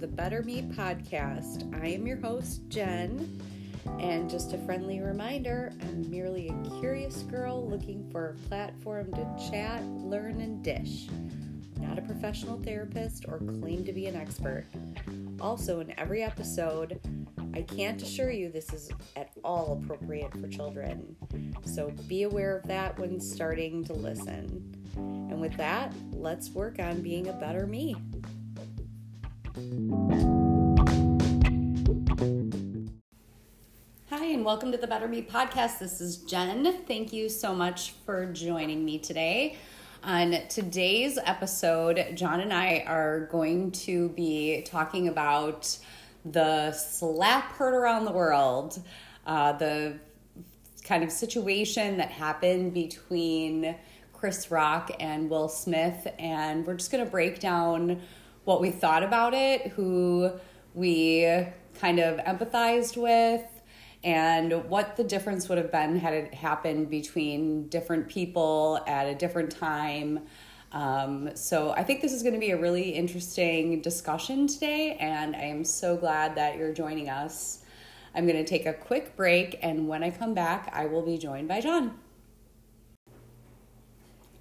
the 0.00 0.06
Better 0.06 0.42
Me 0.42 0.62
podcast. 0.62 1.78
I 1.82 1.88
am 1.88 2.06
your 2.06 2.16
host, 2.16 2.66
Jen, 2.70 3.38
and 3.98 4.30
just 4.30 4.54
a 4.54 4.58
friendly 4.64 5.00
reminder 5.00 5.74
I'm 5.82 6.10
merely 6.10 6.48
a 6.48 6.80
curious 6.80 7.22
girl 7.24 7.68
looking 7.68 8.08
for 8.10 8.30
a 8.30 8.48
platform 8.48 9.12
to 9.12 9.50
chat, 9.50 9.84
learn, 9.84 10.40
and 10.40 10.64
dish. 10.64 11.08
Not 11.78 11.98
a 11.98 12.02
professional 12.02 12.58
therapist 12.62 13.26
or 13.28 13.40
claim 13.40 13.84
to 13.84 13.92
be 13.92 14.06
an 14.06 14.16
expert. 14.16 14.64
Also, 15.38 15.80
in 15.80 15.92
every 16.00 16.22
episode, 16.22 16.98
I 17.52 17.60
can't 17.60 18.00
assure 18.00 18.30
you 18.30 18.50
this 18.50 18.72
is 18.72 18.90
at 19.16 19.32
all 19.44 19.82
appropriate 19.82 20.32
for 20.32 20.48
children. 20.48 21.14
So 21.66 21.92
be 22.08 22.22
aware 22.22 22.56
of 22.56 22.66
that 22.68 22.98
when 22.98 23.20
starting 23.20 23.84
to 23.84 23.92
listen. 23.92 24.74
And 24.96 25.42
with 25.42 25.58
that, 25.58 25.92
let's 26.10 26.48
work 26.50 26.78
on 26.78 27.02
being 27.02 27.28
a 27.28 27.34
better 27.34 27.66
me. 27.66 27.96
And 34.40 34.46
welcome 34.46 34.72
to 34.72 34.78
the 34.78 34.86
Better 34.86 35.06
Me 35.06 35.20
podcast. 35.20 35.80
This 35.80 36.00
is 36.00 36.16
Jen. 36.16 36.82
Thank 36.86 37.12
you 37.12 37.28
so 37.28 37.54
much 37.54 37.92
for 38.06 38.24
joining 38.32 38.86
me 38.86 38.98
today. 38.98 39.58
On 40.02 40.34
today's 40.48 41.18
episode, 41.26 42.12
John 42.14 42.40
and 42.40 42.50
I 42.50 42.82
are 42.86 43.26
going 43.26 43.70
to 43.72 44.08
be 44.08 44.62
talking 44.62 45.08
about 45.08 45.76
the 46.24 46.72
slap 46.72 47.52
heard 47.52 47.74
around 47.74 48.06
the 48.06 48.12
world, 48.12 48.82
uh, 49.26 49.52
the 49.52 49.98
kind 50.84 51.04
of 51.04 51.12
situation 51.12 51.98
that 51.98 52.10
happened 52.10 52.72
between 52.72 53.76
Chris 54.14 54.50
Rock 54.50 54.90
and 55.00 55.28
Will 55.28 55.50
Smith, 55.50 56.06
and 56.18 56.66
we're 56.66 56.76
just 56.76 56.90
going 56.90 57.04
to 57.04 57.10
break 57.10 57.40
down 57.40 58.00
what 58.44 58.62
we 58.62 58.70
thought 58.70 59.02
about 59.02 59.34
it, 59.34 59.66
who 59.72 60.32
we 60.72 61.28
kind 61.78 61.98
of 61.98 62.16
empathized 62.20 62.96
with, 62.96 63.42
and 64.02 64.64
what 64.68 64.96
the 64.96 65.04
difference 65.04 65.48
would 65.48 65.58
have 65.58 65.70
been 65.70 65.98
had 65.98 66.14
it 66.14 66.34
happened 66.34 66.88
between 66.88 67.68
different 67.68 68.08
people 68.08 68.82
at 68.86 69.06
a 69.06 69.14
different 69.14 69.50
time. 69.50 70.20
Um, 70.72 71.30
so 71.34 71.72
I 71.72 71.82
think 71.82 72.00
this 72.00 72.12
is 72.12 72.22
going 72.22 72.34
to 72.34 72.40
be 72.40 72.52
a 72.52 72.60
really 72.60 72.90
interesting 72.90 73.80
discussion 73.80 74.46
today, 74.46 74.96
and 75.00 75.34
I 75.36 75.42
am 75.42 75.64
so 75.64 75.96
glad 75.96 76.36
that 76.36 76.56
you're 76.56 76.72
joining 76.72 77.10
us. 77.10 77.58
I'm 78.14 78.26
going 78.26 78.42
to 78.42 78.48
take 78.48 78.66
a 78.66 78.72
quick 78.72 79.16
break, 79.16 79.58
and 79.62 79.88
when 79.88 80.02
I 80.02 80.10
come 80.10 80.32
back, 80.32 80.70
I 80.72 80.86
will 80.86 81.02
be 81.02 81.18
joined 81.18 81.48
by 81.48 81.60
John. 81.60 81.98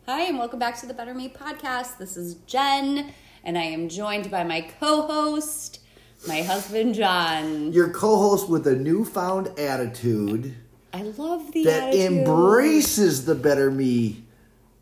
Hi, 0.06 0.24
and 0.24 0.38
welcome 0.40 0.60
back 0.60 0.80
to 0.80 0.86
the 0.86 0.94
Better 0.94 1.14
Me 1.14 1.30
podcast. 1.30 1.98
This 1.98 2.16
is 2.16 2.36
Jen, 2.48 3.12
and 3.44 3.58
I 3.58 3.64
am 3.64 3.90
joined 3.90 4.32
by 4.32 4.44
my 4.44 4.62
co 4.62 5.04
host, 5.04 5.79
my 6.28 6.42
husband, 6.42 6.96
John. 6.96 7.72
Your 7.74 7.90
co 7.90 8.18
host 8.18 8.50
with 8.50 8.68
a 8.68 8.76
newfound 8.76 9.48
attitude 9.60 10.56
I 10.94 11.04
love 11.04 11.52
the 11.52 11.64
that 11.66 11.90
attitude. 11.90 12.12
embraces 12.20 13.26
the 13.26 13.36
better 13.36 13.70
me 13.72 14.24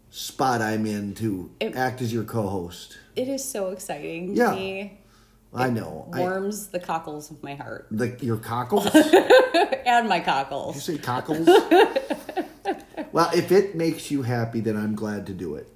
spot 0.09 0.61
I'm 0.61 0.85
in 0.85 1.13
to 1.15 1.51
It- 1.59 1.75
act 1.75 2.01
as 2.01 2.13
your 2.13 2.23
co 2.23 2.47
host. 2.47 2.97
It 3.15 3.27
is 3.27 3.43
so 3.43 3.69
exciting 3.71 4.35
Yeah. 4.35 4.53
me. 4.53 4.99
I 5.53 5.69
know. 5.69 6.09
I, 6.13 6.19
Warms 6.19 6.67
the 6.67 6.79
cockles 6.79 7.31
of 7.31 7.41
my 7.41 7.55
heart 7.55 7.87
the, 7.91 8.15
your 8.21 8.37
cockles? 8.37 8.87
And 9.87 10.09
my 10.09 10.19
cockles. 10.19 10.75
you 10.75 10.81
say 10.81 10.97
cockles? 10.97 11.47
well, 13.13 13.29
if 13.33 13.51
it 13.53 13.73
makes 13.75 14.11
you 14.11 14.21
happy, 14.21 14.59
then 14.59 14.75
I'm 14.75 14.95
glad 14.95 15.25
to 15.27 15.33
do 15.33 15.55
it. 15.55 15.69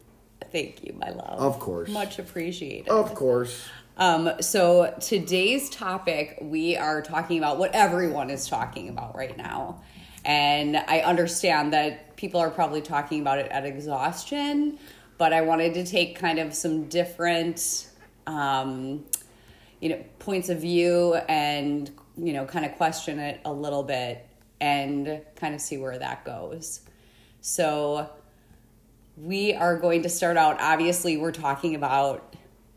Thank 0.52 0.84
you, 0.84 0.94
my 1.00 1.10
love. 1.12 1.40
Of 1.40 1.60
course. 1.60 1.90
Much 1.90 2.20
appreciated. 2.20 2.90
Of 2.90 3.16
course. 3.16 3.64
Um, 4.02 4.32
so 4.40 4.96
today's 5.00 5.70
topic, 5.70 6.40
we 6.42 6.76
are 6.76 7.04
talking 7.04 7.38
about 7.38 7.60
what 7.60 7.76
everyone 7.76 8.32
is 8.32 8.48
talking 8.48 8.90
about 8.90 9.16
right 9.16 9.38
now. 9.38 9.84
And 10.26 10.76
I 10.76 11.02
understand 11.02 11.72
that 11.74 12.16
people 12.16 12.40
are 12.40 12.50
probably 12.50 12.82
talking 12.82 13.22
about 13.22 13.38
it 13.38 13.52
at 13.52 13.64
exhaustion, 13.64 14.80
but 15.20 15.34
I 15.34 15.42
wanted 15.42 15.76
to 15.76 15.86
take 15.86 16.18
kind 16.18 16.40
of 16.40 16.56
some 16.56 16.86
different, 16.86 17.90
um, 18.26 19.06
you 19.80 19.90
know, 19.90 20.04
points 20.18 20.50
of 20.50 20.62
view 20.62 21.14
and, 21.30 21.92
you 22.18 22.34
know, 22.34 22.46
kind 22.46 22.66
of 22.66 22.76
question 22.78 23.20
it 23.20 23.40
a 23.46 23.54
little 23.54 23.84
bit 23.84 24.28
and 24.60 25.22
kind 25.36 25.54
of 25.54 25.62
see 25.62 25.78
where 25.78 26.00
that 26.00 26.26
goes. 26.26 26.82
So 27.42 28.10
we 29.16 29.54
are 29.54 29.78
going 29.78 30.02
to 30.02 30.10
start 30.10 30.38
out. 30.38 30.60
Obviously, 30.60 31.18
we're 31.18 31.32
talking 31.32 31.76
about 31.76 32.36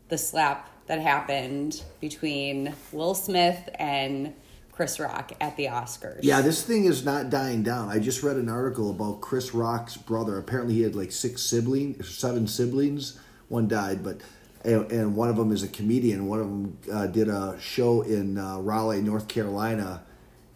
the 0.09 0.19
slap 0.19 0.69
that 0.87 0.99
happened 1.01 1.83
between 1.99 2.73
Will 2.91 3.15
Smith 3.15 3.69
and 3.75 4.33
Chris 4.71 4.99
Rock 4.99 5.31
at 5.39 5.55
the 5.57 5.65
Oscars. 5.65 6.19
Yeah, 6.21 6.41
this 6.41 6.61
thing 6.63 6.85
is 6.85 7.05
not 7.05 7.29
dying 7.29 7.63
down. 7.63 7.89
I 7.89 7.99
just 7.99 8.23
read 8.23 8.35
an 8.35 8.49
article 8.49 8.89
about 8.91 9.21
Chris 9.21 9.53
Rock's 9.53 9.95
brother. 9.97 10.37
Apparently, 10.37 10.73
he 10.75 10.81
had 10.81 10.95
like 10.95 11.11
six 11.11 11.41
siblings, 11.41 12.07
seven 12.09 12.45
siblings. 12.47 13.17
One 13.47 13.67
died, 13.67 14.03
but 14.03 14.17
and, 14.63 14.91
and 14.91 15.15
one 15.15 15.29
of 15.29 15.37
them 15.37 15.51
is 15.51 15.63
a 15.63 15.67
comedian. 15.67 16.27
One 16.27 16.39
of 16.39 16.45
them 16.47 16.77
uh, 16.91 17.07
did 17.07 17.29
a 17.29 17.57
show 17.59 18.01
in 18.01 18.37
uh, 18.37 18.59
Raleigh, 18.59 19.01
North 19.01 19.27
Carolina, 19.27 20.01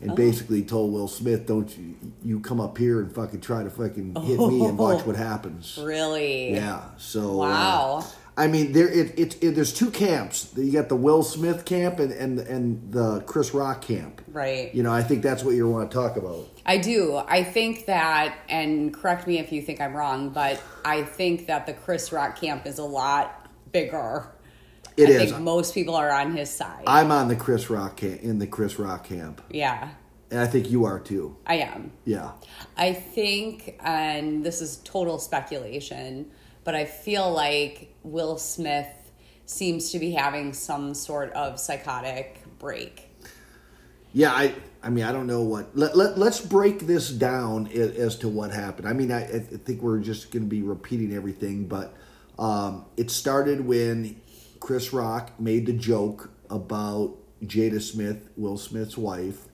Oh. 0.01 0.05
and 0.05 0.15
basically 0.15 0.63
told 0.63 0.93
Will 0.93 1.07
Smith, 1.09 1.45
"Don't 1.45 1.77
you, 1.77 1.95
you 2.23 2.39
come 2.39 2.59
up 2.61 2.77
here 2.77 3.01
and 3.01 3.13
fucking 3.13 3.41
try 3.41 3.63
to 3.63 3.69
fucking 3.69 4.15
hit 4.15 4.39
me 4.39 4.65
and 4.65 4.77
watch 4.77 5.05
what 5.05 5.15
happens." 5.17 5.77
Really? 5.81 6.53
Yeah. 6.53 6.83
So 6.97 7.41
uh, 7.41 7.47
Wow. 7.47 8.05
I 8.39 8.47
mean, 8.47 8.71
there 8.71 8.87
it, 8.87 9.19
it, 9.19 9.43
it 9.43 9.55
there's 9.55 9.73
two 9.73 9.91
camps. 9.91 10.53
You 10.55 10.71
got 10.71 10.87
the 10.87 10.95
Will 10.95 11.23
Smith 11.23 11.65
camp 11.65 11.99
and 11.99 12.13
and 12.13 12.39
and 12.39 12.89
the 12.89 13.19
Chris 13.21 13.53
Rock 13.53 13.81
camp. 13.81 14.21
Right. 14.29 14.73
You 14.73 14.81
know, 14.81 14.93
I 14.93 15.03
think 15.03 15.23
that's 15.23 15.43
what 15.43 15.55
you 15.55 15.67
want 15.67 15.91
to 15.91 15.93
talk 15.93 16.15
about. 16.15 16.47
I 16.65 16.77
do. 16.77 17.17
I 17.17 17.43
think 17.43 17.87
that, 17.87 18.37
and 18.47 18.93
correct 18.93 19.27
me 19.27 19.39
if 19.39 19.51
you 19.51 19.61
think 19.61 19.81
I'm 19.81 19.93
wrong, 19.93 20.29
but 20.29 20.61
I 20.85 21.03
think 21.03 21.47
that 21.47 21.65
the 21.65 21.73
Chris 21.73 22.13
Rock 22.13 22.39
camp 22.39 22.65
is 22.65 22.79
a 22.79 22.85
lot 22.85 23.49
bigger. 23.73 24.31
It 24.95 25.09
I 25.09 25.11
is. 25.11 25.31
think 25.31 25.43
most 25.43 25.73
people 25.73 25.95
are 25.95 26.09
on 26.11 26.33
his 26.33 26.49
side. 26.49 26.85
I'm 26.87 27.11
on 27.11 27.27
the 27.27 27.35
Chris 27.35 27.69
Rock 27.69 27.97
camp, 27.97 28.21
in 28.21 28.39
the 28.39 28.47
Chris 28.47 28.79
Rock 28.79 29.03
camp, 29.03 29.41
yeah, 29.49 29.89
and 30.31 30.39
I 30.39 30.47
think 30.47 30.69
you 30.69 30.85
are 30.85 30.99
too. 30.99 31.35
I 31.45 31.55
am. 31.55 31.91
Yeah, 32.05 32.31
I 32.77 32.93
think, 32.93 33.77
and 33.81 34.45
this 34.45 34.61
is 34.61 34.77
total 34.77 35.19
speculation, 35.19 36.31
but 36.69 36.75
I 36.75 36.85
feel 36.85 37.31
like 37.31 37.95
Will 38.03 38.37
Smith 38.37 38.85
seems 39.47 39.91
to 39.93 39.97
be 39.97 40.11
having 40.11 40.53
some 40.53 40.93
sort 40.93 41.33
of 41.33 41.59
psychotic 41.59 42.43
break. 42.59 43.09
yeah. 44.13 44.31
I 44.31 44.53
I 44.83 44.91
mean, 44.91 45.03
I 45.03 45.11
don't 45.11 45.25
know 45.25 45.41
what. 45.41 45.75
Let, 45.75 45.97
let 45.97 46.19
let's 46.19 46.39
break 46.39 46.81
this 46.81 47.09
down 47.09 47.65
as, 47.69 47.95
as 47.97 48.15
to 48.17 48.29
what 48.29 48.51
happened. 48.51 48.87
I 48.87 48.93
mean, 48.93 49.11
I, 49.11 49.23
I 49.23 49.39
think 49.39 49.81
we're 49.81 49.97
just 49.97 50.29
going 50.31 50.43
to 50.43 50.47
be 50.47 50.61
repeating 50.61 51.11
everything, 51.11 51.65
but 51.67 51.95
um, 52.37 52.85
it 52.97 53.09
started 53.09 53.65
when 53.65 54.21
Chris 54.59 54.93
Rock 54.93 55.39
made 55.39 55.65
the 55.65 55.73
joke 55.73 56.29
about 56.51 57.15
Jada 57.43 57.81
Smith, 57.81 58.29
Will 58.37 58.59
Smith's 58.59 58.95
wife, 58.95 59.47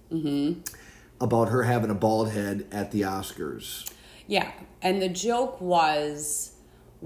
about 1.21 1.47
her 1.47 1.63
having 1.63 1.91
a 1.91 1.95
bald 1.95 2.31
head 2.31 2.67
at 2.73 2.91
the 2.91 3.03
Oscars. 3.03 3.89
Yeah, 4.27 4.51
and 4.81 5.01
the 5.01 5.07
joke 5.07 5.61
was, 5.61 6.51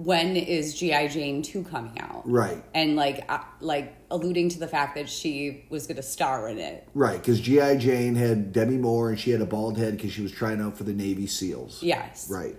when 0.04 0.36
is 0.38 0.76
GI 0.76 1.10
Jane 1.10 1.42
two 1.42 1.64
coming 1.64 2.00
out? 2.00 2.24
Right. 2.30 2.64
and 2.74 2.96
like 2.96 3.26
uh, 3.30 3.40
like 3.60 3.96
alluding 4.12 4.50
to 4.50 4.60
the 4.60 4.68
fact 4.68 4.96
that 4.96 5.10
she 5.10 5.66
was 5.70 5.88
going 5.88 5.98
to 5.98 6.04
star 6.04 6.48
in 6.50 6.58
it. 6.58 6.88
Right, 6.94 7.18
because 7.18 7.40
G.I. 7.40 7.78
Jane 7.78 8.16
had 8.16 8.52
Demi 8.54 8.78
Moore 8.78 9.10
and 9.10 9.20
she 9.20 9.32
had 9.32 9.42
a 9.42 9.46
bald 9.46 9.78
head 9.78 9.98
because 9.98 10.12
she 10.12 10.22
was 10.22 10.32
trying 10.32 10.62
out 10.62 10.78
for 10.78 10.84
the 10.84 10.94
Navy 10.94 11.28
SEALs. 11.28 11.84
Yes. 11.84 12.30
Right. 12.30 12.56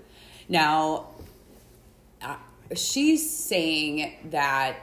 Now, 0.49 1.09
uh, 2.23 2.37
she's 2.75 3.29
saying 3.29 4.31
that 4.31 4.77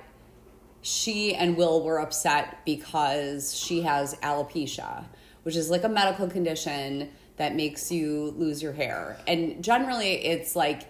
she 0.81 1.35
and 1.35 1.57
Will 1.57 1.83
were 1.83 1.99
upset 1.99 2.59
because 2.65 3.55
she 3.55 3.81
has 3.81 4.15
alopecia, 4.15 5.05
which 5.43 5.55
is 5.55 5.69
like 5.69 5.83
a 5.83 5.89
medical 5.89 6.27
condition 6.27 7.09
that 7.37 7.55
makes 7.55 7.91
you 7.91 8.33
lose 8.37 8.61
your 8.63 8.73
hair. 8.73 9.17
And 9.27 9.63
generally, 9.63 10.25
it's 10.25 10.55
like 10.55 10.83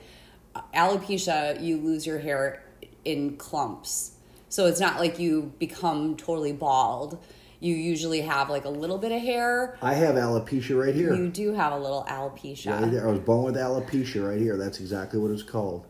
alopecia, 0.73 1.61
you 1.61 1.77
lose 1.77 2.05
your 2.05 2.19
hair 2.19 2.63
in 3.05 3.37
clumps. 3.37 4.11
So 4.49 4.65
it's 4.65 4.79
not 4.79 4.99
like 4.99 5.19
you 5.19 5.53
become 5.59 6.15
totally 6.15 6.53
bald. 6.53 7.17
You 7.59 7.73
usually 7.73 8.21
have 8.21 8.49
like 8.49 8.65
a 8.65 8.69
little 8.69 8.97
bit 8.97 9.11
of 9.11 9.21
hair. 9.21 9.77
I 9.81 9.93
have 9.95 10.15
alopecia 10.15 10.79
right 10.79 10.93
here. 10.93 11.13
You 11.15 11.29
do 11.29 11.53
have 11.53 11.73
a 11.73 11.77
little 11.77 12.05
alopecia. 12.07 12.91
There. 12.91 13.07
I 13.07 13.11
was 13.11 13.19
born 13.19 13.45
with 13.45 13.55
alopecia 13.55 14.27
right 14.27 14.39
here. 14.39 14.57
That's 14.57 14.79
exactly 14.79 15.19
what 15.19 15.31
it's 15.31 15.43
called. 15.43 15.85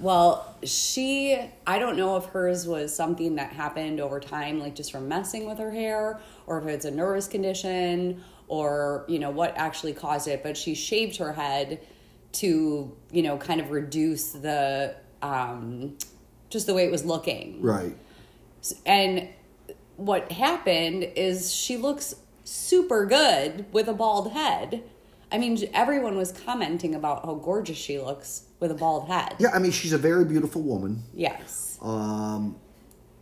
Well, 0.00 0.54
she, 0.62 1.40
I 1.66 1.78
don't 1.78 1.96
know 1.96 2.16
if 2.16 2.26
hers 2.26 2.68
was 2.68 2.94
something 2.94 3.34
that 3.34 3.52
happened 3.52 4.00
over 4.00 4.20
time, 4.20 4.60
like 4.60 4.76
just 4.76 4.92
from 4.92 5.08
messing 5.08 5.48
with 5.48 5.58
her 5.58 5.72
hair, 5.72 6.20
or 6.46 6.60
if 6.60 6.66
it's 6.66 6.84
a 6.84 6.90
nervous 6.90 7.26
condition, 7.26 8.22
or, 8.46 9.04
you 9.08 9.18
know, 9.18 9.30
what 9.30 9.56
actually 9.56 9.94
caused 9.94 10.28
it. 10.28 10.42
But 10.42 10.56
she 10.56 10.74
shaved 10.74 11.16
her 11.16 11.32
head 11.32 11.80
to, 12.32 12.96
you 13.10 13.22
know, 13.22 13.36
kind 13.38 13.60
of 13.60 13.70
reduce 13.70 14.32
the, 14.32 14.94
um, 15.22 15.96
just 16.50 16.66
the 16.66 16.74
way 16.74 16.84
it 16.84 16.90
was 16.90 17.04
looking. 17.04 17.60
Right. 17.62 17.96
And 18.84 19.28
what 19.96 20.30
happened 20.32 21.04
is 21.16 21.52
she 21.52 21.76
looks 21.76 22.14
super 22.44 23.06
good 23.06 23.66
with 23.72 23.88
a 23.88 23.92
bald 23.92 24.32
head. 24.32 24.82
I 25.30 25.38
mean, 25.38 25.58
everyone 25.74 26.16
was 26.16 26.32
commenting 26.32 26.94
about 26.94 27.24
how 27.24 27.34
gorgeous 27.34 27.76
she 27.76 27.98
looks 27.98 28.44
with 28.60 28.70
a 28.70 28.74
bald 28.74 29.08
head. 29.08 29.36
Yeah, 29.38 29.50
I 29.52 29.58
mean, 29.58 29.72
she's 29.72 29.92
a 29.92 29.98
very 29.98 30.24
beautiful 30.24 30.62
woman. 30.62 31.02
Yes. 31.12 31.78
Um, 31.82 32.56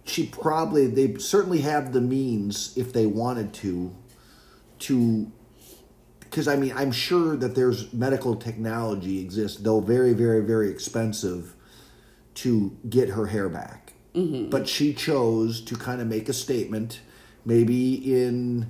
she 0.05 0.26
probably 0.26 0.87
they 0.87 1.19
certainly 1.19 1.62
have 1.62 1.93
the 1.93 2.00
means 2.00 2.76
if 2.76 2.93
they 2.93 3.06
wanted 3.06 3.53
to 3.55 3.94
to 4.79 5.32
because 6.31 6.49
I 6.49 6.56
mean 6.56 6.73
I'm 6.76 6.93
sure 6.93 7.37
that 7.37 7.55
there's 7.55 7.93
medical 7.93 8.37
technology 8.37 9.20
exists 9.20 9.58
though 9.58 9.81
very 9.81 10.12
very 10.12 10.43
very 10.43 10.70
expensive 10.70 11.55
to 12.34 12.76
get 12.88 13.11
her 13.11 13.26
hair 13.26 13.49
back. 13.49 13.93
Mm-hmm. 14.14 14.49
but 14.49 14.67
she 14.67 14.94
chose 14.94 15.61
to 15.61 15.76
kind 15.76 16.00
of 16.00 16.06
make 16.06 16.31
a 16.31 16.32
statement 16.32 17.00
maybe 17.44 17.94
in 18.19 18.67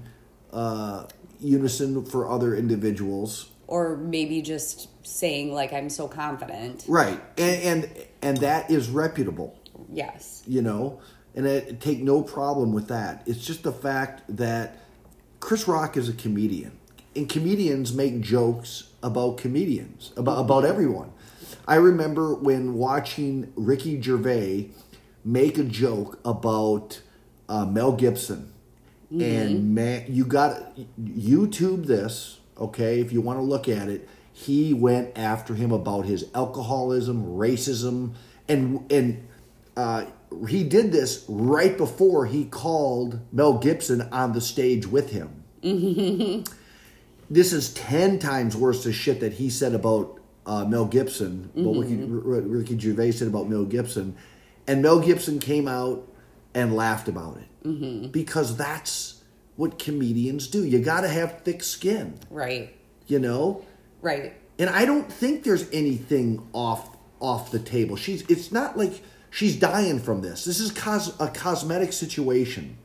uh, 0.53 1.07
unison 1.41 2.05
for 2.05 2.29
other 2.29 2.57
individuals. 2.57 3.51
Or 3.69 3.97
maybe 3.97 4.43
just 4.43 4.89
saying 5.07 5.53
like 5.53 5.73
I'm 5.73 5.89
so 5.89 6.09
confident. 6.09 6.85
Right. 6.89 7.21
And 7.39 7.85
and, 7.85 8.07
and 8.23 8.37
that 8.39 8.71
is 8.71 8.89
reputable. 8.89 9.59
Yes. 9.89 10.43
You 10.47 10.63
know? 10.63 11.01
And 11.35 11.47
I 11.47 11.61
take 11.79 12.01
no 12.03 12.23
problem 12.23 12.73
with 12.73 12.89
that. 12.89 13.23
It's 13.27 13.45
just 13.45 13.63
the 13.63 13.73
fact 13.73 14.23
that 14.37 14.79
Chris 15.41 15.69
Rock 15.69 15.97
is 15.97 16.09
a 16.09 16.15
comedian, 16.15 16.79
and 17.17 17.29
comedians 17.29 17.93
make 17.93 18.21
jokes 18.21 18.91
about 19.03 19.39
comedians, 19.39 20.13
about 20.17 20.39
about 20.39 20.65
everyone. 20.65 21.13
I 21.69 21.77
remember 21.77 22.35
when 22.35 22.75
watching 22.75 23.53
Ricky 23.57 24.01
Gervais 24.01 24.71
make 25.25 25.59
a 25.59 25.65
joke 25.65 26.21
about 26.25 27.01
uh, 27.49 27.65
Mel 27.67 27.93
Gibson, 27.93 28.53
mm-hmm. 29.13 29.23
and 29.23 29.75
man, 29.75 30.05
you 30.09 30.25
got 30.25 30.77
YouTube 31.01 31.87
this, 31.87 32.39
okay? 32.59 33.01
If 33.01 33.13
you 33.13 33.21
want 33.21 33.39
to 33.39 33.43
look 33.43 33.69
at 33.69 33.89
it, 33.89 34.09
he 34.33 34.75
went 34.75 35.17
after 35.17 35.55
him 35.55 35.73
about 35.73 36.05
his 36.05 36.27
alcoholism, 36.35 37.25
racism, 37.25 38.15
and 38.49 38.91
and 38.93 39.27
uh, 39.77 40.05
he 40.49 40.65
did 40.65 40.93
this 40.93 41.25
right 41.29 41.77
before 41.77 42.27
he 42.27 42.45
called 42.45 43.21
Mel 43.33 43.59
Gibson 43.59 44.03
on 44.13 44.33
the 44.33 44.41
stage 44.41 44.87
with 44.87 45.11
him. 45.11 45.43
this 47.31 47.53
is 47.53 47.73
10 47.75 48.19
times 48.19 48.57
worse 48.57 48.85
the 48.85 48.93
shit 48.93 49.21
that 49.21 49.35
he 49.35 49.51
said 49.51 49.75
about 49.75 50.21
uh, 50.45 50.65
Mel 50.65 50.87
Gibson, 50.87 51.51
mm-hmm. 51.57 51.65
what 51.65 51.79
Ricky, 51.79 51.97
Ricky, 51.97 52.79
Gervais 52.79 53.13
said 53.13 53.29
about 53.29 53.49
Mel 53.49 53.65
Gibson. 53.65 54.17
And 54.67 54.83
Mel 54.83 55.01
Gibson 55.01 55.39
came 55.39 55.69
out 55.69 56.09
and 56.55 56.75
laughed 56.75 57.09
about 57.09 57.39
it 57.39 57.67
mm-hmm. 57.67 58.09
because 58.09 58.57
that's 58.57 59.23
what 59.57 59.79
comedians 59.79 60.49
do. 60.49 60.65
You 60.65 60.79
got 60.81 61.03
to 61.03 61.09
have 61.09 61.43
thick 61.43 61.63
skin. 61.63 62.19
Right. 62.31 62.75
You 63.07 63.19
know? 63.19 63.65
Right. 64.03 64.35
And 64.59 64.71
I 64.71 64.85
don't 64.85 65.11
think 65.11 65.45
there's 65.45 65.69
anything 65.73 66.49
off 66.53 66.97
off 67.19 67.51
the 67.51 67.59
table. 67.59 67.97
She's 67.97 68.23
it's 68.29 68.53
not 68.53 68.77
like 68.77 69.03
She's 69.37 69.55
dying 69.55 69.99
from 69.99 70.23
this. 70.23 70.47
This 70.47 70.61
is 70.61 70.71
cos- 70.71 71.15
a 71.21 71.29
cosmetic 71.29 71.93
situation. 71.93 72.79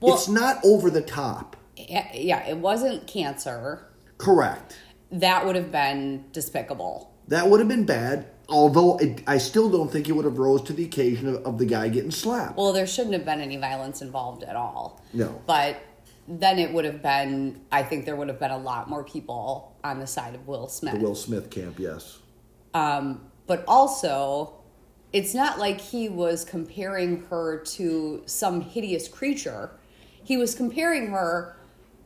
Well, 0.00 0.16
it's 0.16 0.26
not 0.26 0.58
over 0.64 0.90
the 0.90 1.00
top. 1.00 1.56
Yeah, 1.76 2.46
it 2.46 2.58
wasn't 2.58 3.06
cancer. 3.06 3.86
Correct. 4.18 4.78
That 5.10 5.46
would 5.46 5.56
have 5.56 5.72
been 5.72 6.24
despicable. 6.32 7.12
That 7.28 7.48
would 7.48 7.60
have 7.60 7.68
been 7.68 7.86
bad. 7.86 8.26
Although 8.48 8.98
it, 8.98 9.22
I 9.26 9.38
still 9.38 9.70
don't 9.70 9.90
think 9.90 10.08
it 10.08 10.12
would 10.12 10.24
have 10.24 10.38
rose 10.38 10.62
to 10.62 10.72
the 10.72 10.84
occasion 10.84 11.28
of, 11.28 11.46
of 11.46 11.58
the 11.58 11.64
guy 11.64 11.88
getting 11.88 12.10
slapped. 12.10 12.56
Well, 12.58 12.72
there 12.72 12.86
shouldn't 12.86 13.14
have 13.14 13.24
been 13.24 13.40
any 13.40 13.56
violence 13.56 14.02
involved 14.02 14.42
at 14.42 14.56
all. 14.56 15.00
No. 15.14 15.40
But 15.46 15.82
then 16.28 16.58
it 16.58 16.72
would 16.72 16.84
have 16.84 17.02
been. 17.02 17.60
I 17.70 17.82
think 17.82 18.04
there 18.04 18.16
would 18.16 18.28
have 18.28 18.38
been 18.38 18.50
a 18.50 18.58
lot 18.58 18.90
more 18.90 19.04
people 19.04 19.74
on 19.82 19.98
the 19.98 20.06
side 20.06 20.34
of 20.34 20.46
Will 20.46 20.68
Smith. 20.68 20.94
The 20.94 21.00
Will 21.00 21.14
Smith 21.14 21.50
camp, 21.50 21.78
yes. 21.78 22.18
Um, 22.74 23.22
but 23.46 23.64
also, 23.66 24.54
it's 25.12 25.34
not 25.34 25.58
like 25.58 25.80
he 25.80 26.08
was 26.08 26.44
comparing 26.44 27.22
her 27.26 27.58
to 27.58 28.22
some 28.26 28.60
hideous 28.60 29.08
creature. 29.08 29.70
He 30.24 30.36
was 30.36 30.54
comparing 30.54 31.10
her 31.10 31.56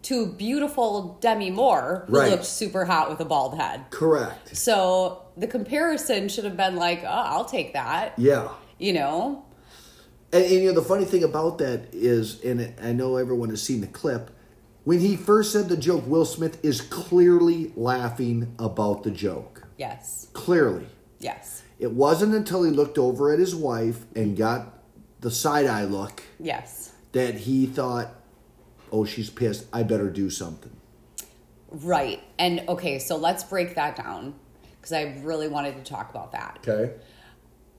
to 0.07 0.27
beautiful 0.27 1.19
Demi 1.21 1.51
Moore, 1.51 2.05
who 2.07 2.19
right. 2.19 2.31
looked 2.31 2.45
super 2.45 2.85
hot 2.85 3.11
with 3.11 3.19
a 3.19 3.25
bald 3.25 3.57
head. 3.57 3.87
Correct. 3.91 4.57
So 4.57 5.23
the 5.37 5.49
comparison 5.49 6.29
should 6.29 6.45
have 6.45 6.57
been 6.57 6.77
like, 6.77 7.03
oh, 7.03 7.09
I'll 7.09 7.45
take 7.45 7.73
that. 7.73 8.17
Yeah. 8.17 8.51
You 8.79 8.93
know? 8.93 9.45
And, 10.33 10.45
and 10.45 10.53
you 10.53 10.69
know, 10.69 10.75
the 10.75 10.87
funny 10.87 11.07
thing 11.07 11.25
about 11.25 11.59
that 11.59 11.89
is, 11.93 12.41
and 12.45 12.73
I 12.81 12.93
know 12.93 13.17
everyone 13.17 13.49
has 13.51 13.61
seen 13.61 13.81
the 13.81 13.89
clip, 13.89 14.31
when 14.85 15.01
he 15.01 15.17
first 15.17 15.51
said 15.51 15.69
the 15.69 15.77
joke, 15.77 16.07
Will 16.07 16.25
Smith 16.25 16.65
is 16.65 16.81
clearly 16.81 17.73
laughing 17.75 18.55
about 18.61 19.03
the 19.03 19.11
joke. 19.11 19.67
Yes. 19.77 20.29
Clearly. 20.33 20.87
Yes. 21.19 21.65
It 21.81 21.91
wasn't 21.91 22.33
until 22.33 22.63
he 22.63 22.71
looked 22.71 22.97
over 22.97 23.33
at 23.33 23.41
his 23.41 23.57
wife 23.57 24.07
and 24.15 24.37
got 24.37 24.73
the 25.21 25.33
side 25.33 25.67
eye 25.67 25.85
look. 25.85 26.23
Yes. 26.39 26.93
That 27.11 27.35
he 27.35 27.67
thought, 27.67 28.15
oh, 28.93 29.05
she's 29.05 29.31
pissed. 29.31 29.67
I 29.73 29.83
better 29.83 30.11
do 30.11 30.31
something. 30.31 30.73
Right. 31.71 32.23
And 32.39 32.65
okay, 32.69 32.99
so 32.99 33.17
let's 33.17 33.45
break 33.45 33.75
that 33.75 33.97
down 33.97 34.35
because 34.77 34.93
I 34.93 35.21
really 35.23 35.49
wanted 35.49 35.77
to 35.77 35.83
talk 35.83 36.11
about 36.11 36.33
that. 36.33 36.59
Okay. 36.67 36.95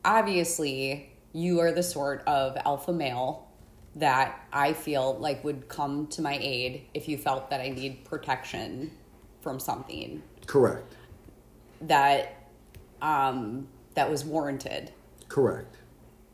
Obviously, 0.04 1.09
you 1.33 1.59
are 1.59 1.71
the 1.71 1.83
sort 1.83 2.24
of 2.27 2.57
alpha 2.65 2.94
male 2.94 3.48
that 3.95 4.48
I 4.54 4.74
feel 4.74 5.18
like 5.18 5.44
would 5.44 5.68
come 5.68 6.07
to 6.07 6.21
my 6.21 6.38
aid 6.39 6.83
if 6.94 7.07
you 7.07 7.18
felt 7.18 7.50
that 7.50 7.62
I 7.62 7.69
need 7.69 8.06
protection 8.06 8.92
from 9.42 9.59
something. 9.59 10.21
Correct. 10.45 10.95
That 11.81 12.36
um 13.01 13.68
that 13.95 14.09
was 14.09 14.24
warranted. 14.24 14.92
Correct. 15.27 15.77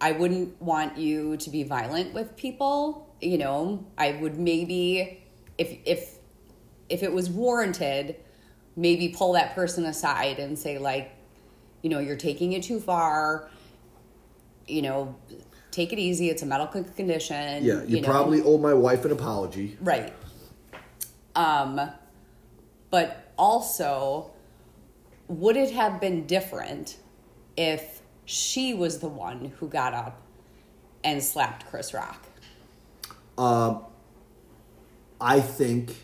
I 0.02 0.12
wouldn't 0.12 0.62
want 0.62 0.98
you 0.98 1.38
to 1.38 1.50
be 1.50 1.64
violent 1.64 2.14
with 2.14 2.36
people. 2.36 3.13
You 3.24 3.38
know, 3.38 3.86
I 3.98 4.14
would 4.14 4.38
maybe 4.38 5.24
if 5.58 5.78
if 5.86 6.16
if 6.90 7.04
it 7.04 7.12
was 7.12 7.30
warranted, 7.30 8.18
maybe 8.76 9.10
pull 9.10 9.34
that 9.34 9.56
person 9.56 9.86
aside 9.86 10.40
and 10.40 10.58
say 10.58 10.78
like, 10.78 11.12
you 11.82 11.90
know, 11.90 12.00
you're 12.00 12.18
taking 12.18 12.54
it 12.54 12.64
too 12.64 12.80
far. 12.80 13.50
You 14.68 14.82
know, 14.82 15.16
take 15.72 15.94
it 15.94 16.00
easy. 16.00 16.30
It's 16.30 16.42
a 16.42 16.46
medical 16.46 16.84
condition. 16.84 17.64
Yeah, 17.64 17.82
you, 17.84 17.98
you 17.98 18.02
know? 18.02 18.08
probably 18.08 18.42
owe 18.42 18.58
my 18.58 18.74
wife 18.74 19.06
an 19.06 19.12
apology. 19.12 19.78
Right. 19.82 20.14
Um, 21.36 21.82
but 22.90 23.32
also, 23.38 24.32
would 25.28 25.58
it 25.58 25.72
have 25.72 26.00
been 26.00 26.28
different 26.28 26.98
if 27.58 28.02
she 28.26 28.74
was 28.74 29.00
the 29.00 29.08
one 29.08 29.54
who 29.60 29.68
got 29.68 29.94
up 29.94 30.22
and 31.04 31.22
slapped 31.24 31.66
Chris 31.66 31.94
Rock? 31.94 32.28
Uh, 33.38 33.80
I 35.20 35.40
think 35.40 35.96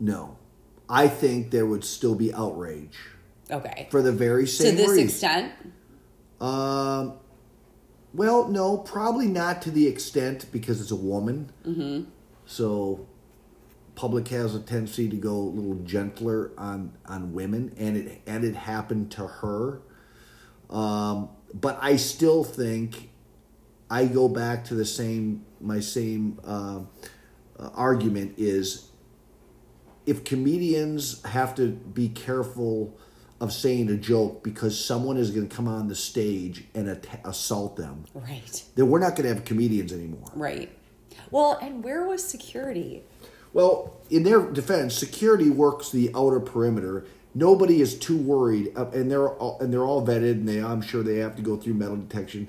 no. 0.00 0.36
I 0.88 1.08
think 1.08 1.50
there 1.50 1.64
would 1.64 1.84
still 1.84 2.14
be 2.14 2.34
outrage. 2.34 2.98
Okay. 3.50 3.88
For 3.90 4.02
the 4.02 4.12
very 4.12 4.46
same 4.46 4.72
to 4.72 4.76
this 4.76 4.90
reason. 4.90 5.04
extent. 5.04 5.52
Um. 6.40 7.14
Well, 8.14 8.48
no, 8.48 8.76
probably 8.76 9.26
not 9.26 9.62
to 9.62 9.70
the 9.70 9.86
extent 9.86 10.46
because 10.52 10.82
it's 10.82 10.90
a 10.90 10.96
woman. 10.96 11.50
Mm-hmm. 11.64 12.10
So 12.44 13.06
public 13.94 14.28
has 14.28 14.54
a 14.54 14.60
tendency 14.60 15.08
to 15.08 15.16
go 15.16 15.34
a 15.34 15.52
little 15.52 15.76
gentler 15.84 16.52
on 16.58 16.92
on 17.06 17.32
women, 17.32 17.72
and 17.78 17.96
it 17.96 18.20
and 18.26 18.44
it 18.44 18.54
happened 18.54 19.10
to 19.12 19.26
her. 19.26 19.80
Um, 20.68 21.30
but 21.54 21.78
I 21.80 21.96
still 21.96 22.44
think 22.44 23.10
I 23.90 24.06
go 24.06 24.28
back 24.28 24.64
to 24.66 24.74
the 24.74 24.86
same 24.86 25.44
my 25.62 25.80
same 25.80 26.38
uh, 26.44 26.80
uh, 27.58 27.70
argument 27.74 28.34
is 28.36 28.90
if 30.06 30.24
comedians 30.24 31.22
have 31.24 31.54
to 31.54 31.68
be 31.68 32.08
careful 32.08 32.96
of 33.40 33.52
saying 33.52 33.88
a 33.90 33.96
joke 33.96 34.42
because 34.44 34.82
someone 34.82 35.16
is 35.16 35.30
going 35.30 35.48
to 35.48 35.54
come 35.54 35.66
on 35.66 35.88
the 35.88 35.94
stage 35.94 36.64
and 36.74 36.88
at- 36.88 37.20
assault 37.24 37.76
them, 37.76 38.04
right? 38.14 38.64
Then 38.74 38.88
we're 38.88 39.00
not 39.00 39.16
going 39.16 39.28
to 39.28 39.34
have 39.34 39.44
comedians 39.44 39.92
anymore, 39.92 40.30
right? 40.34 40.70
Well, 41.30 41.58
and 41.60 41.82
where 41.82 42.04
was 42.06 42.24
security? 42.24 43.02
Well, 43.52 44.00
in 44.10 44.22
their 44.22 44.40
defense, 44.40 44.94
security 44.94 45.50
works 45.50 45.90
the 45.90 46.10
outer 46.14 46.40
perimeter 46.40 47.06
nobody 47.34 47.80
is 47.80 47.98
too 47.98 48.16
worried, 48.16 48.72
uh, 48.76 48.86
and 48.90 49.10
they're 49.10 49.28
all, 49.28 49.58
and 49.60 49.72
they're 49.72 49.84
all 49.84 50.06
vetted, 50.06 50.32
and 50.32 50.48
they 50.48 50.62
I'm 50.62 50.82
sure 50.82 51.02
they 51.02 51.18
have 51.18 51.36
to 51.36 51.42
go 51.42 51.56
through 51.56 51.74
metal 51.74 51.96
detection. 51.96 52.48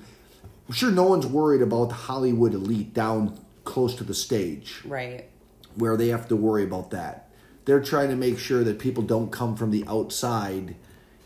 I'm 0.68 0.74
sure 0.74 0.92
no 0.92 1.04
one's 1.04 1.28
worried 1.28 1.62
about 1.62 1.90
the 1.90 1.96
Hollywood 1.96 2.54
elite 2.54 2.94
down 2.94 3.38
close 3.64 3.96
to 3.96 4.04
the 4.04 4.14
stage, 4.14 4.82
right? 4.86 5.30
Where 5.76 5.98
they 5.98 6.10
have 6.10 6.28
to 6.30 6.36
worry 6.36 6.64
about 6.64 6.92
that. 6.92 7.30
They're 7.66 7.82
trying 7.82 8.10
to 8.10 8.16
make 8.16 8.40
sure 8.40 8.64
that 8.64 8.80
people 8.80 9.04
don't 9.04 9.32
come 9.32 9.56
from 9.56 9.72
the 9.72 9.86
outside 9.88 10.76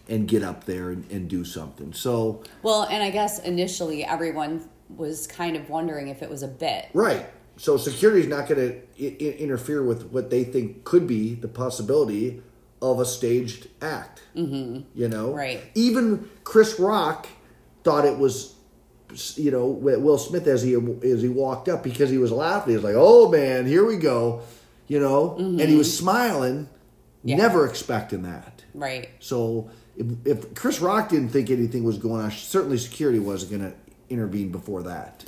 and 0.08 0.28
get 0.28 0.44
up 0.44 0.66
there 0.66 0.92
and, 0.92 1.10
and 1.12 1.28
do 1.28 1.44
something. 1.44 1.94
So 1.94 2.44
well, 2.64 2.84
and 2.84 3.04
I 3.04 3.10
guess 3.10 3.40
initially 3.40 4.06
everyone 4.06 4.68
was 4.90 5.28
kind 5.28 5.58
of 5.58 5.70
wondering 5.70 6.08
if 6.08 6.22
it 6.22 6.30
was 6.30 6.44
a 6.44 6.48
bit, 6.48 6.90
right? 6.94 7.28
so 7.58 7.76
security 7.76 8.22
is 8.22 8.28
not 8.28 8.48
going 8.48 8.82
to 8.96 9.42
interfere 9.44 9.84
with 9.84 10.12
what 10.12 10.30
they 10.30 10.44
think 10.44 10.84
could 10.84 11.08
be 11.08 11.34
the 11.34 11.48
possibility 11.48 12.42
of 12.82 13.00
a 13.00 13.06
staged 13.06 13.68
act. 13.82 14.22
Mm-hmm. 14.36 14.82
You 14.94 15.10
know, 15.10 15.34
Right. 15.34 15.64
Even 15.74 16.30
Chris 16.44 16.80
Rock 16.80 17.28
thought 17.84 18.06
it 18.06 18.18
was, 18.18 18.56
you 19.36 19.52
know, 19.52 19.68
Will 19.68 20.18
Smith 20.18 20.48
as 20.48 20.62
he 20.64 20.74
as 21.04 21.22
he 21.22 21.30
walked 21.30 21.70
up 21.70 21.84
because 21.84 22.10
he 22.10 22.18
was 22.18 22.32
laughing. 22.32 22.72
He 22.72 22.76
was 22.76 22.84
like, 22.84 22.96
"Oh 22.98 23.30
man, 23.30 23.66
here 23.66 23.86
we 23.86 23.98
go," 23.98 24.42
you 24.88 25.00
know, 25.00 25.36
and 25.38 25.62
he 25.62 25.76
was 25.76 25.96
smiling, 25.98 26.70
Yeah. 27.24 27.38
never 27.38 27.66
expecting 27.66 28.24
that. 28.24 28.64
Right. 28.74 29.10
So 29.20 29.70
if, 29.96 30.06
if 30.26 30.54
Chris 30.54 30.80
Rock 30.80 31.10
didn't 31.10 31.30
think 31.30 31.50
anything 31.50 31.84
was 31.84 31.98
going 31.98 32.22
on, 32.22 32.32
certainly 32.32 32.78
security 32.78 33.20
wasn't 33.20 33.52
going 33.60 33.72
to 33.72 33.78
intervene 34.10 34.52
before 34.52 34.84
that. 34.84 35.24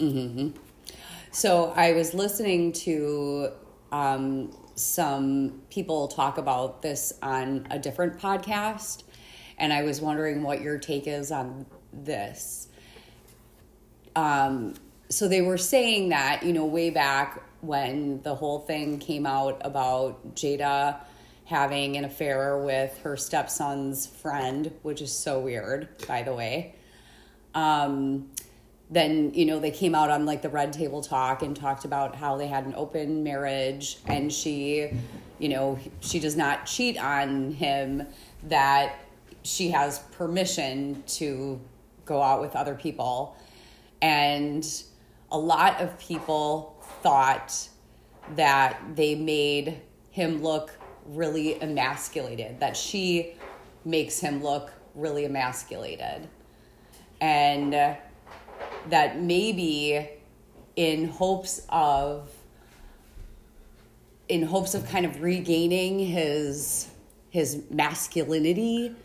So 1.31 1.73
I 1.75 1.93
was 1.93 2.13
listening 2.13 2.71
to 2.73 3.49
um, 3.91 4.55
some 4.75 5.61
people 5.69 6.07
talk 6.07 6.37
about 6.37 6.81
this 6.81 7.13
on 7.21 7.67
a 7.69 7.77
different 7.77 8.17
podcast, 8.19 9.03
and 9.57 9.71
I 9.73 9.83
was 9.83 10.01
wondering 10.01 10.41
what 10.43 10.61
your 10.61 10.77
take 10.77 11.07
is 11.07 11.31
on 11.31 11.65
this. 11.93 12.68
Um, 14.15 14.75
so 15.09 15.27
they 15.27 15.41
were 15.41 15.57
saying 15.57 16.09
that, 16.09 16.43
you 16.43 16.53
know, 16.53 16.65
way 16.65 16.89
back 16.89 17.41
when 17.61 18.21
the 18.21 18.35
whole 18.35 18.59
thing 18.59 18.99
came 18.99 19.25
out 19.25 19.61
about 19.61 20.35
Jada 20.35 20.97
having 21.45 21.97
an 21.97 22.05
affair 22.05 22.57
with 22.59 22.97
her 22.99 23.17
stepson's 23.17 24.05
friend, 24.05 24.71
which 24.83 25.01
is 25.01 25.11
so 25.11 25.39
weird, 25.39 25.89
by 26.07 26.21
the 26.21 26.33
way. 26.33 26.75
Um, 27.55 28.29
then 28.89 29.31
you 29.33 29.45
know 29.45 29.59
they 29.59 29.71
came 29.71 29.93
out 29.93 30.09
on 30.09 30.25
like 30.25 30.41
the 30.41 30.49
red 30.49 30.73
table 30.73 31.01
talk 31.01 31.43
and 31.43 31.55
talked 31.55 31.85
about 31.85 32.15
how 32.15 32.37
they 32.37 32.47
had 32.47 32.65
an 32.65 32.73
open 32.75 33.23
marriage 33.23 33.97
and 34.07 34.33
she 34.33 34.89
you 35.37 35.49
know 35.49 35.77
she 35.99 36.19
does 36.19 36.35
not 36.35 36.65
cheat 36.65 36.97
on 36.97 37.51
him 37.51 38.05
that 38.43 38.95
she 39.43 39.69
has 39.69 39.99
permission 40.11 41.03
to 41.05 41.59
go 42.05 42.21
out 42.21 42.41
with 42.41 42.55
other 42.55 42.73
people 42.73 43.37
and 44.01 44.83
a 45.31 45.37
lot 45.37 45.81
of 45.81 45.97
people 45.99 46.77
thought 47.01 47.69
that 48.35 48.79
they 48.95 49.15
made 49.15 49.81
him 50.11 50.41
look 50.41 50.71
really 51.05 51.61
emasculated 51.61 52.59
that 52.59 52.77
she 52.77 53.33
makes 53.85 54.19
him 54.19 54.43
look 54.43 54.71
really 54.95 55.25
emasculated. 55.25 56.27
And 57.21 57.73
that 58.87 59.19
maybe 59.19 60.07
in 60.75 61.05
hopes 61.05 61.65
of 61.69 62.31
in 64.29 64.43
hopes 64.43 64.75
of 64.75 64.87
kind 64.87 65.05
of 65.05 65.21
regaining 65.21 65.99
his 65.99 66.87
his 67.29 67.63
masculinity 67.69 68.95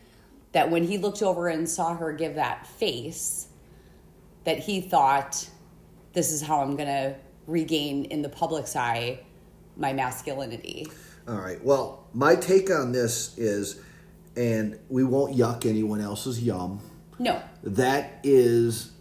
that 0.53 0.71
when 0.71 0.85
he 0.85 0.99
looked 0.99 1.23
over 1.23 1.49
and 1.49 1.69
saw 1.69 1.95
her 1.95 2.13
give 2.13 2.37
that 2.37 2.67
face 2.67 3.49
that 4.45 4.59
he 4.59 4.81
thought 4.81 5.49
this 6.13 6.31
is 6.33 6.43
how 6.43 6.61
I'm 6.61 6.77
going 6.77 6.89
to 6.89 7.15
regain 7.47 8.05
in 8.07 8.23
the 8.23 8.29
public's 8.29 8.77
eye 8.77 9.21
my 9.77 9.93
masculinity. 9.93 10.87
All 11.27 11.37
right. 11.37 11.63
Well, 11.65 12.07
my 12.13 12.37
take 12.37 12.71
on 12.71 12.93
this 12.93 13.37
is, 13.39 13.81
and 14.37 14.79
we 14.89 15.05
won't 15.05 15.37
yuck 15.37 15.67
anyone 15.67 16.01
else's 16.01 16.43
yum. 16.43 16.81
No. 17.19 17.43
That 17.63 18.21
is, 18.23 18.93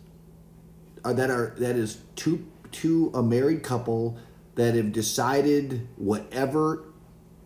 uh, 1.03 1.13
that 1.13 1.29
are 1.29 1.53
that 1.57 1.75
is 1.75 1.99
two 2.15 2.47
two 2.71 3.11
a 3.13 3.21
married 3.21 3.63
couple 3.63 4.17
that 4.55 4.75
have 4.75 4.91
decided 4.91 5.87
whatever 5.97 6.85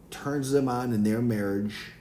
turns 0.10 0.52
them 0.52 0.70
on 0.70 0.94
in 0.94 1.04
their 1.04 1.22
marriage, 1.22 1.92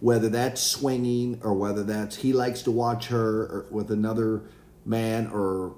whether 0.00 0.28
that's 0.28 0.60
swinging 0.60 1.40
or 1.42 1.54
whether 1.54 1.82
that's 1.82 2.16
he 2.16 2.32
likes 2.32 2.62
to 2.62 2.70
watch 2.70 3.08
her 3.08 3.42
or 3.42 3.66
with 3.70 3.90
another 3.90 4.42
man 4.86 5.26
or 5.28 5.74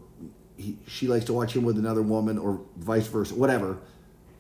he, 0.57 0.79
she 0.87 1.09
likes 1.09 1.25
to 1.27 1.33
watch 1.33 1.55
him 1.55 1.65
with 1.65 1.79
another 1.79 2.03
woman 2.03 2.39
or 2.39 2.61
vice 2.77 3.07
versa, 3.07 3.35
whatever. 3.35 3.79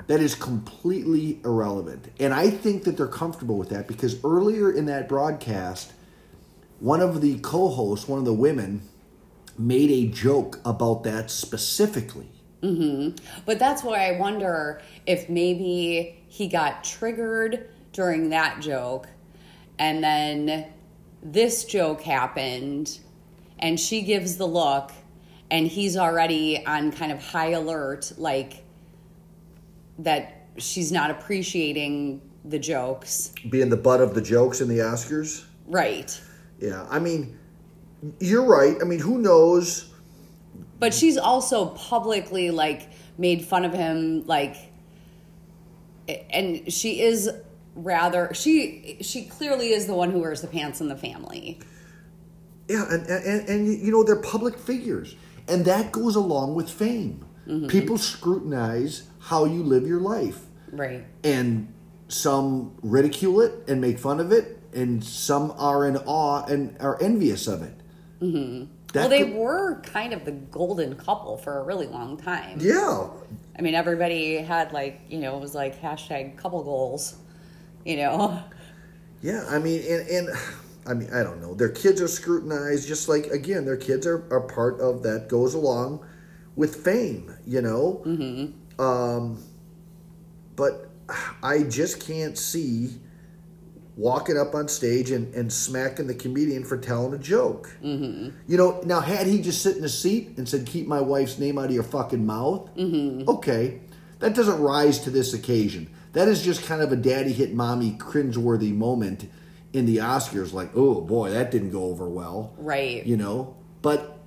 That 0.06 0.20
is 0.20 0.34
completely 0.34 1.40
irrelevant. 1.44 2.10
And 2.18 2.32
I 2.32 2.50
think 2.50 2.84
that 2.84 2.96
they're 2.96 3.06
comfortable 3.06 3.58
with 3.58 3.68
that 3.70 3.86
because 3.86 4.22
earlier 4.24 4.70
in 4.70 4.86
that 4.86 5.08
broadcast, 5.08 5.92
one 6.80 7.00
of 7.00 7.20
the 7.20 7.38
co 7.40 7.68
hosts, 7.68 8.08
one 8.08 8.18
of 8.18 8.24
the 8.24 8.32
women, 8.32 8.82
made 9.58 9.90
a 9.90 10.06
joke 10.06 10.60
about 10.64 11.02
that 11.02 11.30
specifically. 11.30 12.28
Mm-hmm. 12.62 13.16
But 13.44 13.58
that's 13.58 13.82
why 13.82 14.08
I 14.08 14.18
wonder 14.18 14.80
if 15.06 15.28
maybe 15.28 16.22
he 16.28 16.48
got 16.48 16.84
triggered 16.84 17.68
during 17.92 18.30
that 18.30 18.60
joke 18.60 19.08
and 19.78 20.02
then 20.02 20.66
this 21.22 21.64
joke 21.64 22.02
happened 22.02 22.98
and 23.58 23.78
she 23.78 24.02
gives 24.02 24.36
the 24.36 24.46
look 24.46 24.92
and 25.50 25.66
he's 25.66 25.96
already 25.96 26.64
on 26.66 26.92
kind 26.92 27.10
of 27.12 27.24
high 27.24 27.50
alert 27.50 28.12
like 28.16 28.64
that 29.98 30.46
she's 30.58 30.92
not 30.92 31.10
appreciating 31.10 32.20
the 32.44 32.58
jokes. 32.58 33.32
Being 33.48 33.68
the 33.68 33.76
butt 33.76 34.00
of 34.00 34.14
the 34.14 34.22
jokes 34.22 34.60
in 34.60 34.68
the 34.68 34.78
Oscars? 34.78 35.44
Right. 35.66 36.20
Yeah, 36.60 36.86
I 36.88 36.98
mean, 36.98 37.38
you're 38.20 38.44
right. 38.44 38.76
I 38.80 38.84
mean, 38.84 39.00
who 39.00 39.18
knows? 39.18 39.92
But 40.78 40.94
she's 40.94 41.16
also 41.16 41.66
publicly 41.66 42.50
like 42.50 42.90
made 43.16 43.44
fun 43.44 43.64
of 43.64 43.72
him 43.72 44.24
like 44.26 44.56
and 46.30 46.72
she 46.72 47.00
is 47.00 47.30
rather 47.74 48.32
she 48.32 48.98
she 49.00 49.24
clearly 49.24 49.72
is 49.72 49.86
the 49.86 49.94
one 49.94 50.10
who 50.10 50.20
wears 50.20 50.40
the 50.40 50.46
pants 50.46 50.80
in 50.80 50.88
the 50.88 50.96
family. 50.96 51.60
Yeah, 52.68 52.84
and, 52.90 53.06
and, 53.06 53.48
and 53.48 53.66
you 53.66 53.90
know, 53.90 54.04
they're 54.04 54.16
public 54.16 54.58
figures. 54.58 55.16
And 55.48 55.64
that 55.64 55.92
goes 55.92 56.14
along 56.14 56.54
with 56.54 56.70
fame. 56.70 57.24
People 57.68 57.96
scrutinize 57.96 59.08
how 59.20 59.46
you 59.46 59.62
live 59.62 59.86
your 59.86 60.00
life. 60.00 60.40
Right. 60.70 61.06
And 61.24 61.72
some 62.08 62.74
ridicule 62.82 63.40
it 63.40 63.52
and 63.68 63.80
make 63.80 63.98
fun 63.98 64.20
of 64.20 64.32
it, 64.32 64.58
and 64.74 65.02
some 65.02 65.52
are 65.56 65.86
in 65.86 65.96
awe 65.96 66.44
and 66.44 66.76
are 66.80 67.00
envious 67.02 67.46
of 67.46 67.62
it. 67.62 67.74
Mm-hmm. 68.20 68.64
well, 68.94 69.08
they 69.08 69.24
were 69.24 69.80
kind 69.82 70.12
of 70.12 70.24
the 70.24 70.32
golden 70.32 70.96
couple 70.96 71.38
for 71.38 71.60
a 71.60 71.62
really 71.62 71.86
long 71.86 72.16
time. 72.16 72.58
Yeah. 72.60 73.08
I 73.58 73.62
mean, 73.62 73.74
everybody 73.74 74.36
had 74.38 74.72
like, 74.72 75.00
you 75.08 75.18
know, 75.18 75.36
it 75.36 75.40
was 75.40 75.54
like 75.54 75.80
hashtag 75.80 76.36
couple 76.36 76.62
goals, 76.62 77.16
you 77.84 77.96
know? 77.96 78.42
Yeah, 79.22 79.44
I 79.48 79.58
mean, 79.58 79.82
and, 79.88 80.08
and 80.08 80.28
I 80.86 80.94
mean, 80.94 81.10
I 81.12 81.22
don't 81.22 81.40
know. 81.40 81.54
Their 81.54 81.68
kids 81.68 82.00
are 82.00 82.08
scrutinized, 82.08 82.88
just 82.88 83.08
like 83.08 83.26
again, 83.26 83.64
their 83.64 83.76
kids 83.76 84.06
are, 84.06 84.26
are 84.32 84.40
part 84.40 84.80
of 84.80 85.02
that 85.02 85.28
goes 85.28 85.54
along 85.54 86.06
with 86.56 86.76
fame, 86.76 87.34
you 87.46 87.62
know. 87.62 88.02
Mm-hmm. 88.04 88.80
Um, 88.80 89.42
but 90.56 90.90
I 91.42 91.62
just 91.62 92.04
can't 92.06 92.36
see 92.36 92.96
walking 93.96 94.38
up 94.38 94.54
on 94.54 94.68
stage 94.68 95.10
and, 95.10 95.34
and 95.34 95.52
smacking 95.52 96.06
the 96.06 96.14
comedian 96.14 96.64
for 96.64 96.78
telling 96.78 97.12
a 97.12 97.18
joke. 97.18 97.76
Mm-hmm. 97.82 98.30
You 98.46 98.56
know, 98.56 98.80
now 98.84 99.00
had 99.00 99.26
he 99.26 99.42
just 99.42 99.60
sit 99.60 99.76
in 99.76 99.84
a 99.84 99.88
seat 99.88 100.34
and 100.36 100.48
said, 100.48 100.66
"Keep 100.66 100.86
my 100.86 101.00
wife's 101.00 101.38
name 101.38 101.58
out 101.58 101.66
of 101.66 101.72
your 101.72 101.82
fucking 101.82 102.24
mouth," 102.24 102.74
mm-hmm. 102.76 103.28
okay, 103.28 103.80
that 104.20 104.34
doesn't 104.34 104.60
rise 104.60 105.00
to 105.00 105.10
this 105.10 105.34
occasion. 105.34 105.90
That 106.12 106.28
is 106.28 106.42
just 106.42 106.64
kind 106.64 106.80
of 106.80 106.92
a 106.92 106.96
daddy 106.96 107.32
hit 107.32 107.54
mommy 107.54 107.92
cringeworthy 107.92 108.74
moment 108.74 109.28
in 109.72 109.86
the 109.86 109.98
Oscars. 109.98 110.52
Like, 110.52 110.70
oh 110.74 111.00
boy, 111.00 111.30
that 111.30 111.50
didn't 111.50 111.70
go 111.70 111.84
over 111.84 112.08
well, 112.08 112.54
Right. 112.58 113.04
you 113.06 113.16
know. 113.16 113.56
But 113.82 114.18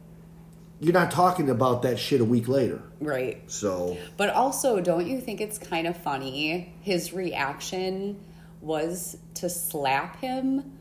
you're 0.80 0.94
not 0.94 1.12
talking 1.12 1.50
about 1.50 1.82
that 1.84 2.00
shit 2.00 2.22
a 2.22 2.26
week 2.26 2.48
later. 2.48 2.82
Right. 3.00 3.44
So 3.52 3.98
But 4.18 4.30
also, 4.30 4.80
don't 4.82 5.06
you 5.08 5.20
think 5.22 5.42
it's 5.42 5.58
kind 5.58 5.88
of 5.88 5.96
funny? 5.98 6.74
His 6.82 7.14
reaction 7.14 8.20
was 8.62 9.18
to 9.36 9.50
slap 9.50 10.20
him. 10.22 10.78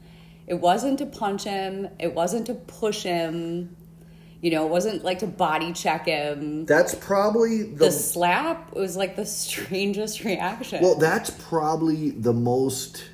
It 0.47 0.55
wasn't 0.55 0.99
to 0.99 1.07
punch 1.07 1.45
him. 1.45 1.89
It 1.99 2.15
wasn't 2.15 2.47
to 2.47 2.55
push 2.55 3.03
him. 3.03 3.77
You 4.43 4.51
know, 4.51 4.65
it 4.67 4.71
wasn't 4.71 5.05
like 5.05 5.19
to 5.19 5.27
body 5.27 5.73
check 5.75 6.07
him. 6.07 6.65
that's 6.65 6.95
probably 6.95 7.63
the, 7.65 7.87
The 7.87 7.91
slap 7.93 8.75
was 8.75 8.97
like 8.97 9.17
the 9.17 9.27
strangest 9.45 10.25
reaction. 10.25 10.83
well. 10.83 10.95
That's 10.97 11.31
probably 11.31 12.11
the 12.11 12.33
most, 12.33 13.05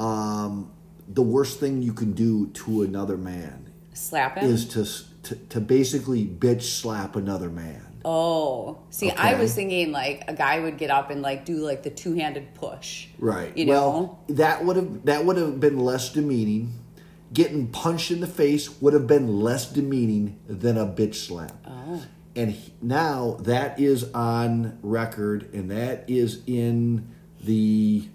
um, 0.00 0.70
the 1.08 1.22
worst 1.22 1.60
thing 1.60 1.82
you 1.82 1.92
can 1.92 2.12
do 2.12 2.46
to 2.48 2.82
another 2.82 3.16
man 3.16 3.70
slap 3.92 4.38
him. 4.38 4.50
is 4.50 4.66
to 4.68 4.86
to, 5.22 5.36
to 5.36 5.60
basically 5.60 6.24
bitch 6.24 6.62
slap 6.62 7.14
another 7.14 7.50
man. 7.50 7.84
oh, 8.06 8.78
see, 8.88 9.10
I 9.10 9.34
was 9.34 9.54
thinking 9.54 9.92
like 9.92 10.24
a 10.28 10.32
guy 10.32 10.58
would 10.58 10.78
get 10.78 10.90
up 10.90 11.10
and 11.10 11.20
like 11.20 11.44
do 11.44 11.58
like 11.58 11.82
the 11.82 11.90
two 11.90 12.14
handed 12.14 12.54
push. 12.54 13.08
Right. 13.18 13.54
You 13.56 13.66
know. 13.66 13.72
well, 13.72 14.24
that 14.30 14.64
would 14.64 14.76
have 14.76 15.04
that 15.04 15.24
would 15.24 15.36
have 15.36 15.60
been 15.60 15.78
less 15.78 16.10
demeaning. 16.10 16.72
Getting 17.32 17.68
punched 17.68 18.10
in 18.10 18.20
the 18.20 18.26
face 18.26 18.80
would 18.80 18.92
have 18.92 19.06
been 19.06 19.40
less 19.40 19.70
demeaning 19.70 20.40
than 20.48 20.76
a 20.76 20.86
bitch 20.86 21.14
slap. 21.14 21.52
Oh. 21.64 22.02
and 22.34 22.50
he, 22.50 22.72
now 22.82 23.36
that 23.42 23.78
is 23.78 24.10
on 24.14 24.78
record, 24.82 25.52
and 25.52 25.70
that 25.70 26.08
is 26.08 26.42
in 26.46 27.14
the 27.42 28.08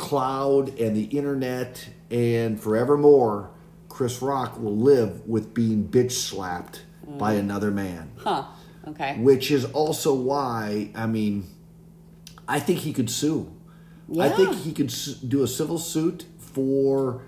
cloud 0.00 0.78
and 0.80 0.96
the 0.96 1.04
internet, 1.04 1.86
and 2.10 2.58
forevermore, 2.58 3.50
Chris 3.90 4.22
Rock 4.22 4.58
will 4.58 4.76
live 4.76 5.28
with 5.28 5.52
being 5.52 5.86
bitch 5.86 6.12
slapped 6.12 6.82
by 7.06 7.34
mm. 7.34 7.40
another 7.40 7.70
man. 7.70 8.10
Huh. 8.16 8.44
Okay. 8.88 9.18
Which 9.18 9.50
is 9.50 9.66
also 9.66 10.14
why, 10.14 10.90
I 10.94 11.06
mean, 11.06 11.46
I 12.48 12.60
think 12.60 12.78
he 12.78 12.94
could 12.94 13.10
sue. 13.10 13.52
Yeah. 14.08 14.24
I 14.24 14.28
think 14.30 14.56
he 14.56 14.72
could 14.72 14.92
do 15.28 15.42
a 15.42 15.46
civil 15.46 15.78
suit 15.78 16.24
for 16.38 17.22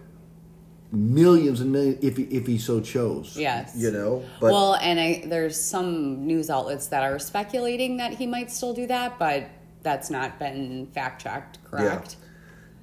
millions 0.91 1.61
and 1.61 1.73
millions 1.73 2.03
if 2.03 2.17
he, 2.17 2.23
if 2.25 2.47
he 2.47 2.57
so 2.57 2.81
chose. 2.81 3.37
Yes. 3.37 3.75
You 3.77 3.91
know? 3.91 4.25
But 4.41 4.53
well, 4.53 4.75
and 4.77 4.99
I, 4.99 5.25
there's 5.27 5.61
some 5.61 6.27
news 6.27 6.49
outlets 6.49 6.87
that 6.87 7.03
are 7.03 7.19
speculating 7.19 7.99
that 7.99 8.15
he 8.15 8.27
might 8.27 8.51
still 8.51 8.73
do 8.73 8.87
that, 8.87 9.19
but 9.19 9.51
that's 9.83 10.09
not 10.09 10.39
been 10.39 10.87
fact 10.87 11.21
checked, 11.23 11.63
correct? 11.65 12.17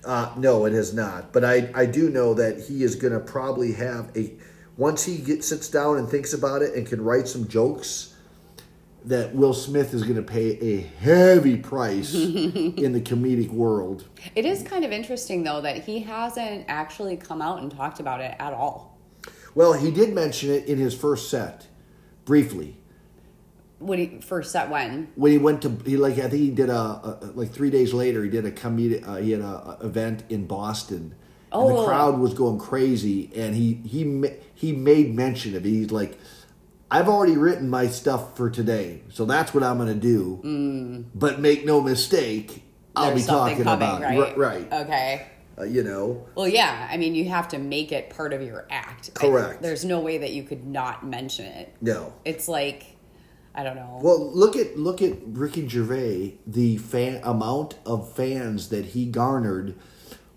Uh, 0.06 0.34
no, 0.38 0.66
it 0.66 0.74
has 0.74 0.94
not. 0.94 1.34
But 1.34 1.44
I, 1.44 1.70
I 1.76 1.86
do 1.86 2.10
know 2.10 2.34
that 2.34 2.60
he 2.62 2.84
is 2.84 2.96
going 2.96 3.14
to 3.14 3.20
probably 3.20 3.74
have 3.74 4.16
a. 4.16 4.34
Once 4.78 5.04
he 5.04 5.18
get, 5.18 5.44
sits 5.44 5.70
down 5.70 5.98
and 5.98 6.08
thinks 6.08 6.34
about 6.34 6.62
it 6.62 6.74
and 6.74 6.88
can 6.88 7.04
write 7.04 7.28
some 7.28 7.48
jokes, 7.48 8.16
that 9.06 9.34
Will 9.34 9.54
Smith 9.54 9.94
is 9.94 10.04
going 10.04 10.16
to 10.16 10.22
pay 10.22 10.58
a 10.60 10.82
heavy 10.82 11.58
price 11.58 12.14
in 12.14 12.94
the 12.94 13.02
comedic 13.02 13.50
world. 13.50 14.08
It 14.36 14.46
is 14.46 14.64
kind 14.64 14.84
of 14.84 14.92
interesting 14.92 15.44
though 15.44 15.62
that 15.62 15.84
he 15.84 16.00
hasn't 16.00 16.66
actually 16.68 17.18
come 17.18 17.42
out 17.42 17.62
and 17.62 17.72
talked 17.72 18.00
about 18.00 18.22
it 18.22 18.36
at 18.40 18.54
all. 18.54 18.98
Well, 19.56 19.74
he 19.74 19.92
did 19.92 20.14
mention 20.14 20.52
it 20.52 20.66
in 20.66 20.78
his 20.78 20.94
first 20.94 21.30
set, 21.30 21.68
briefly. 22.26 22.78
When 23.80 23.98
he 24.00 24.20
first 24.22 24.52
set 24.52 24.70
when? 24.70 25.08
When 25.16 25.32
he 25.32 25.38
went 25.38 25.62
to, 25.64 25.70
he 25.86 25.96
like 25.98 26.16
I 26.20 26.28
think 26.30 26.34
he 26.42 26.52
did 26.52 26.70
a, 26.70 26.74
a 26.78 27.32
like 27.34 27.52
three 27.52 27.70
days 27.70 27.94
later 27.94 28.24
he 28.24 28.30
did 28.30 28.46
a 28.46 28.52
comedic. 28.52 29.08
Uh, 29.08 29.16
he 29.16 29.32
had 29.32 29.42
a, 29.42 29.78
a 29.82 29.86
event 29.86 30.24
in 30.30 30.46
Boston. 30.48 31.16
And 31.52 31.68
the 31.70 31.76
Oh. 31.78 31.86
crowd 31.86 32.20
was 32.20 32.34
going 32.36 32.60
crazy, 32.60 33.32
and 33.36 33.56
he 33.56 33.74
he 33.86 34.24
he 34.54 34.72
made 34.74 35.16
mention 35.16 35.56
of 35.56 35.66
it. 35.66 35.70
He's 35.70 35.92
like, 35.92 36.16
"I've 36.92 37.08
already 37.10 37.38
written 37.38 37.70
my 37.70 37.88
stuff 37.88 38.38
for 38.38 38.52
today, 38.52 39.02
so 39.10 39.26
that's 39.26 39.52
what 39.54 39.64
I'm 39.64 39.78
going 39.78 39.88
to 39.90 39.96
do. 40.00 41.06
But 41.16 41.40
make 41.40 41.66
no 41.66 41.82
mistake, 41.82 42.64
I'll 42.96 43.08
Mm. 43.12 43.14
There's 43.16 43.26
be 43.26 43.28
talking 43.32 43.64
coming, 43.64 43.74
about 43.88 44.02
right? 44.02 44.20
it. 44.20 44.38
Right. 44.38 44.72
Okay. 44.74 45.26
Uh, 45.58 45.64
you 45.64 45.84
know, 45.84 46.24
Well, 46.36 46.48
yeah. 46.48 46.88
I 46.92 46.98
mean, 46.98 47.16
you 47.16 47.26
have 47.30 47.48
to 47.50 47.58
make 47.58 47.92
it 47.92 48.12
part 48.12 48.32
of 48.32 48.42
your 48.44 48.66
act. 48.70 49.10
I- 49.16 49.20
Correct. 49.20 49.62
there's 49.64 49.84
no 49.84 50.00
way 50.00 50.20
that 50.20 50.32
you 50.34 50.44
could 50.44 50.66
not 50.68 51.06
mention 51.06 51.46
it. 51.46 51.74
no. 51.82 52.14
It's 52.26 52.48
like, 52.48 52.96
I 53.60 53.64
don't 53.64 53.76
know. 53.76 54.00
Well, 54.02 54.32
look 54.32 54.56
at 54.56 54.78
look 54.80 55.02
at 55.02 55.18
Ricky 55.26 55.68
Gervais, 55.68 56.36
the 56.48 56.78
fan 56.78 57.20
amount 57.24 57.76
of 57.86 58.10
fans 58.14 58.70
that 58.70 58.86
he 58.86 59.06
garnered 59.06 59.76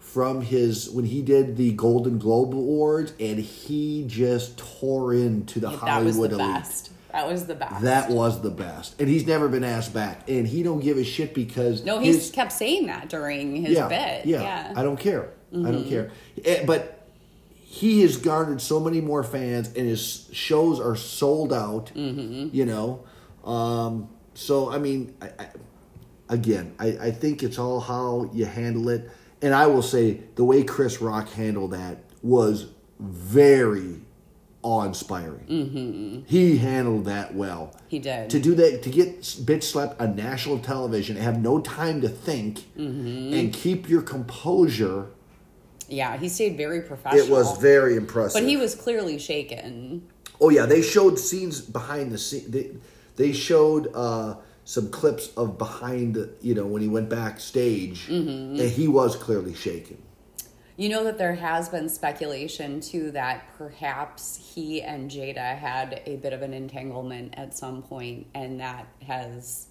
from 0.01 0.41
his 0.41 0.91
when 0.91 1.05
he 1.05 1.23
did 1.23 1.57
the 1.57 1.71
Golden 1.73 2.19
Globe 2.19 2.53
Awards, 2.53 3.13
and 3.21 3.39
he 3.39 4.05
just 4.09 4.59
tore 4.59 5.15
into 5.15 5.61
the 5.61 5.69
that 5.69 5.73
was 5.73 6.17
Hollywood 6.17 6.31
the 6.31 6.35
elite. 6.41 6.55
best. 6.55 6.91
That 7.13 7.29
was 7.29 7.47
the 7.47 7.55
best. 7.55 7.83
That 7.83 8.11
was 8.11 8.41
the 8.41 8.51
best, 8.51 9.01
and 9.01 9.09
he's 9.09 9.25
never 9.25 9.49
been 9.49 9.63
asked 9.63 9.95
back, 9.95 10.29
and 10.29 10.49
he 10.49 10.65
don't 10.65 10.81
give 10.81 10.97
a 10.99 11.05
shit 11.05 11.33
because 11.33 11.85
no, 11.85 12.01
he 12.01 12.19
kept 12.31 12.51
saying 12.51 12.87
that 12.87 13.09
during 13.09 13.55
his 13.55 13.77
yeah, 13.77 13.87
bit. 13.87 14.27
Yeah, 14.27 14.43
Yeah. 14.43 14.65
Mm-hmm. 14.65 14.79
I 14.79 14.83
don't 14.83 14.99
care. 14.99 15.31
I 15.55 15.71
don't 15.71 15.89
care. 15.89 16.11
Eh, 16.45 16.65
But 16.65 17.07
he 17.55 18.03
has 18.03 18.17
garnered 18.19 18.61
so 18.61 18.81
many 18.81 19.01
more 19.01 19.23
fans, 19.23 19.69
and 19.69 19.87
his 19.87 20.29
shows 20.33 20.81
are 20.81 20.97
sold 20.97 21.53
out. 21.53 21.93
Mm-hmm. 21.95 22.49
You 22.55 22.67
know, 22.67 23.05
um, 23.45 24.09
so 24.35 24.71
I 24.71 24.79
mean, 24.79 25.15
I, 25.21 25.31
I, 25.39 25.47
again, 26.29 26.75
I, 26.79 26.87
I 27.01 27.11
think 27.11 27.43
it's 27.43 27.59
all 27.59 27.81
how 27.81 28.31
you 28.33 28.45
handle 28.47 28.89
it. 28.89 29.11
And 29.43 29.55
I 29.55 29.67
will 29.67 29.83
say 29.83 30.21
the 30.37 30.45
way 30.45 30.63
Chris 30.63 31.01
Rock 31.01 31.29
handled 31.31 31.73
that 31.73 31.99
was 32.23 32.69
very 33.01 34.01
awe-inspiring. 34.63 35.47
Mm-hmm. 35.51 36.21
He 36.27 36.57
handled 36.59 37.07
that 37.07 37.35
well. 37.35 37.75
He 37.89 37.99
did. 37.99 38.31
To 38.31 38.39
do 38.39 38.55
that, 38.55 38.83
to 38.85 38.91
get 38.91 39.21
bitch 39.23 39.65
slapped 39.65 40.01
on 40.01 40.15
national 40.15 40.61
television, 40.61 41.17
and 41.17 41.25
have 41.25 41.41
no 41.43 41.61
time 41.61 42.01
to 42.03 42.09
think, 42.09 42.61
Mm-hmm. 42.79 43.35
and 43.35 43.53
keep 43.53 43.89
your 43.89 44.03
composure. 44.03 45.07
yeah, 45.89 46.17
he 46.17 46.29
stayed 46.29 46.57
very 46.57 46.81
professional. 46.81 47.25
It 47.27 47.29
was 47.31 47.59
very 47.59 47.97
impressive. 47.97 48.41
But 48.41 48.49
he 48.49 48.57
was 48.57 48.75
clearly 48.77 49.19
shaken. 49.19 50.07
Oh 50.41 50.49
yeah, 50.51 50.67
they 50.67 50.81
showed 50.83 51.19
scenes 51.19 51.61
behind 51.61 52.13
the 52.13 52.19
scene. 52.19 52.49
They, 52.49 52.71
they 53.17 53.33
showed 53.33 53.91
uh, 53.95 54.37
some 54.65 54.91
clips 54.91 55.29
of 55.37 55.59
behind, 55.59 56.15
the, 56.15 56.31
you 56.41 56.55
know, 56.55 56.67
when 56.67 56.83
he 56.83 56.89
went 56.89 57.09
backstage, 57.09 58.07
Mm-hmm. 58.09 58.61
and 58.61 58.71
he 58.71 58.89
was 58.89 59.17
clearly 59.17 59.55
shaken. 59.55 59.99
You 60.77 60.89
know 60.89 61.05
that 61.05 61.19
there 61.19 61.35
has 61.35 61.69
been 61.69 61.89
speculation 61.89 62.81
too 62.81 63.11
that 63.11 63.47
perhaps 63.59 64.55
he 64.55 64.81
and 64.81 65.11
Jada 65.11 65.57
had 65.57 66.01
a 66.07 66.17
bit 66.17 66.33
of 66.33 66.41
an 66.43 66.55
entanglement 66.55 67.35
at 67.37 67.55
some 67.57 67.83
point, 67.83 68.27
and 68.35 68.59
that 68.61 68.87
has 69.07 69.67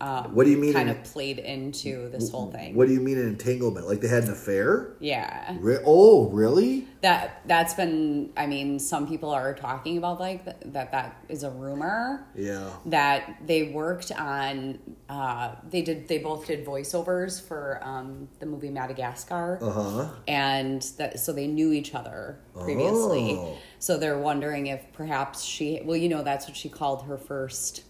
um, 0.00 0.34
What 0.34 0.44
do 0.44 0.50
you 0.50 0.56
mean 0.58 0.72
kind 0.72 0.90
an- 0.90 0.96
of 0.96 1.04
played 1.04 1.38
into 1.38 2.08
this 2.10 2.30
whole 2.30 2.50
thing. 2.50 2.74
What 2.74 2.88
do 2.88 2.92
you 2.94 3.00
mean 3.00 3.18
an 3.18 3.28
entanglement? 3.28 3.86
Like 3.86 4.00
they 4.00 4.08
had 4.08 4.24
an 4.24 4.30
affair? 4.32 4.94
Yeah, 5.00 5.56
Re- 5.60 5.78
oh, 5.86 6.28
really? 6.30 6.88
that 7.02 7.42
that's 7.46 7.74
been. 7.74 8.30
I 8.36 8.46
mean, 8.46 8.78
some 8.78 9.06
people 9.06 9.30
are 9.30 9.52
talking 9.54 9.98
about 9.98 10.18
like 10.20 10.44
that. 10.46 10.72
That, 10.72 10.90
that 10.92 11.22
is 11.28 11.42
a 11.42 11.50
rumor. 11.50 12.26
Yeah. 12.34 12.70
that 12.86 13.36
they 13.46 13.64
worked 13.64 14.10
on 14.12 14.78
uh, 15.08 15.54
they 15.70 15.82
did 15.82 16.08
they 16.08 16.18
both 16.18 16.46
did 16.46 16.64
voiceovers 16.66 17.40
for 17.46 17.78
um, 17.82 18.28
the 18.40 18.46
movie 18.46 18.70
madagascar 18.70 19.58
Uh 19.62 19.70
huh. 19.70 20.08
and 20.26 20.82
that 20.98 21.20
so 21.20 21.32
they 21.32 21.46
knew 21.46 21.72
each 21.72 21.94
other 21.94 22.38
previously 22.54 23.36
Oh. 23.38 23.56
so 23.78 23.96
they're 23.98 24.18
wondering 24.18 24.66
if 24.68 24.80
perhaps 24.92 25.42
she 25.44 25.80
well 25.84 25.96
you 25.96 26.08
know 26.08 26.22
that's 26.22 26.46
what 26.48 26.56
she 26.56 26.68
called 26.68 27.04
her 27.04 27.18
first 27.18 27.84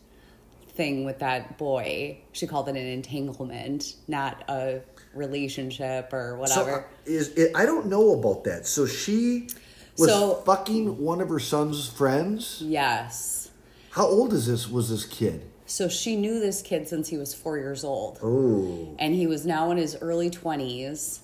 thing 0.74 1.04
with 1.04 1.18
that 1.20 1.56
boy 1.58 2.18
she 2.32 2.46
called 2.46 2.68
it 2.68 2.76
an 2.76 2.87
entanglement 2.87 3.94
not 4.08 4.42
a 4.48 4.80
relationship 5.14 6.12
or 6.12 6.32
So 6.46 6.60
whatever 6.60 6.80
uh, 6.80 6.84
is 7.06 7.28
it, 7.30 7.52
I 7.54 7.64
don't 7.66 7.87
know 7.87 8.12
about 8.14 8.42
that. 8.44 8.66
So 8.66 8.84
she 8.87 9.48
was 9.96 10.08
So- 10.10 10.34
fucking 10.44 10.98
one 10.98 11.20
of 11.20 11.28
her 11.28 11.38
son's 11.38 11.88
friends. 11.88 12.60
yes 12.60 13.50
How 13.90 14.06
old 14.06 14.32
is 14.32 14.46
this? 14.48 14.68
Was 14.68 14.90
this 14.90 15.04
kid? 15.04 15.42
so 15.66 15.88
she 15.88 16.14
knew 16.16 16.40
this 16.40 16.60
kid 16.60 16.87
since 16.88 17.08
he 17.08 17.16
was 17.16 17.32
four 17.32 17.56
years 17.56 17.84
old 17.84 18.18
Oh, 18.22 18.94
and 18.98 19.14
he 19.14 19.26
was 19.26 19.46
now 19.46 19.70
in 19.70 19.76
his 19.78 19.96
early 20.00 20.28
20s 20.30 21.20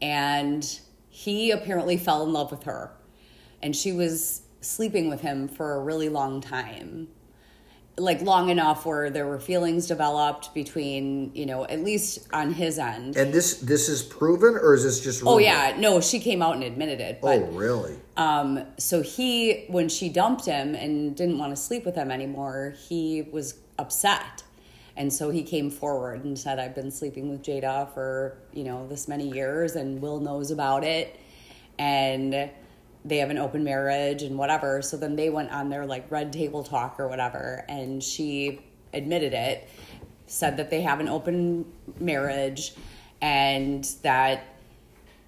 and 0.00 0.80
he 1.10 1.50
apparently 1.50 1.96
fell 1.96 2.22
in 2.24 2.32
love 2.32 2.50
with 2.50 2.62
her 2.64 2.92
and 3.62 3.74
she 3.74 3.92
was 3.92 4.42
sleeping 4.60 5.08
with 5.10 5.20
him 5.20 5.48
for 5.48 5.74
a 5.74 5.80
really 5.80 6.08
long 6.08 6.40
time 6.40 7.08
like 7.98 8.22
long 8.22 8.48
enough 8.48 8.86
where 8.86 9.10
there 9.10 9.26
were 9.26 9.40
feelings 9.40 9.86
developed 9.86 10.54
between 10.54 11.30
you 11.34 11.44
know 11.44 11.64
at 11.66 11.82
least 11.82 12.28
on 12.32 12.52
his 12.52 12.78
end 12.78 13.16
and 13.16 13.32
this 13.34 13.58
this 13.60 13.88
is 13.88 14.02
proven, 14.02 14.54
or 14.54 14.74
is 14.74 14.84
this 14.84 15.00
just? 15.00 15.22
oh 15.26 15.38
yeah 15.38 15.74
no 15.78 16.00
she 16.00 16.20
came 16.20 16.40
out 16.40 16.54
and 16.54 16.62
admitted 16.64 17.00
it 17.00 17.20
but 17.20 17.38
Oh 17.42 17.46
really? 17.46 17.96
um, 18.16 18.64
so 18.78 19.02
he, 19.02 19.64
when 19.68 19.88
she 19.88 20.08
dumped 20.08 20.44
him 20.44 20.74
and 20.74 21.16
didn't 21.16 21.38
want 21.38 21.54
to 21.54 21.56
sleep 21.60 21.84
with 21.84 21.94
him 21.94 22.10
anymore, 22.10 22.74
he 22.88 23.22
was 23.30 23.54
upset. 23.78 24.42
And 24.96 25.12
so 25.12 25.30
he 25.30 25.44
came 25.44 25.70
forward 25.70 26.24
and 26.24 26.36
said, 26.36 26.58
I've 26.58 26.74
been 26.74 26.90
sleeping 26.90 27.30
with 27.30 27.42
Jada 27.42 27.92
for, 27.94 28.36
you 28.52 28.64
know, 28.64 28.88
this 28.88 29.06
many 29.06 29.28
years 29.28 29.76
and 29.76 30.02
Will 30.02 30.18
knows 30.18 30.50
about 30.50 30.82
it. 30.82 31.20
And 31.78 32.50
they 33.08 33.18
have 33.18 33.30
an 33.30 33.38
open 33.38 33.64
marriage 33.64 34.22
and 34.22 34.38
whatever. 34.38 34.82
So 34.82 34.96
then 34.96 35.16
they 35.16 35.30
went 35.30 35.50
on 35.50 35.68
their 35.68 35.86
like 35.86 36.10
red 36.10 36.32
table 36.32 36.62
talk 36.62 36.98
or 36.98 37.08
whatever. 37.08 37.64
And 37.68 38.02
she 38.02 38.60
admitted 38.92 39.32
it, 39.32 39.68
said 40.26 40.56
that 40.58 40.70
they 40.70 40.82
have 40.82 41.00
an 41.00 41.08
open 41.08 41.64
marriage 41.98 42.74
and 43.20 43.84
that 44.02 44.44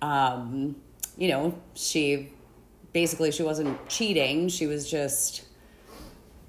um, 0.02 0.76
you 1.16 1.28
know, 1.28 1.54
she 1.74 2.32
basically 2.92 3.30
she 3.32 3.42
wasn't 3.42 3.88
cheating. 3.88 4.48
She 4.48 4.66
was 4.66 4.90
just 4.90 5.44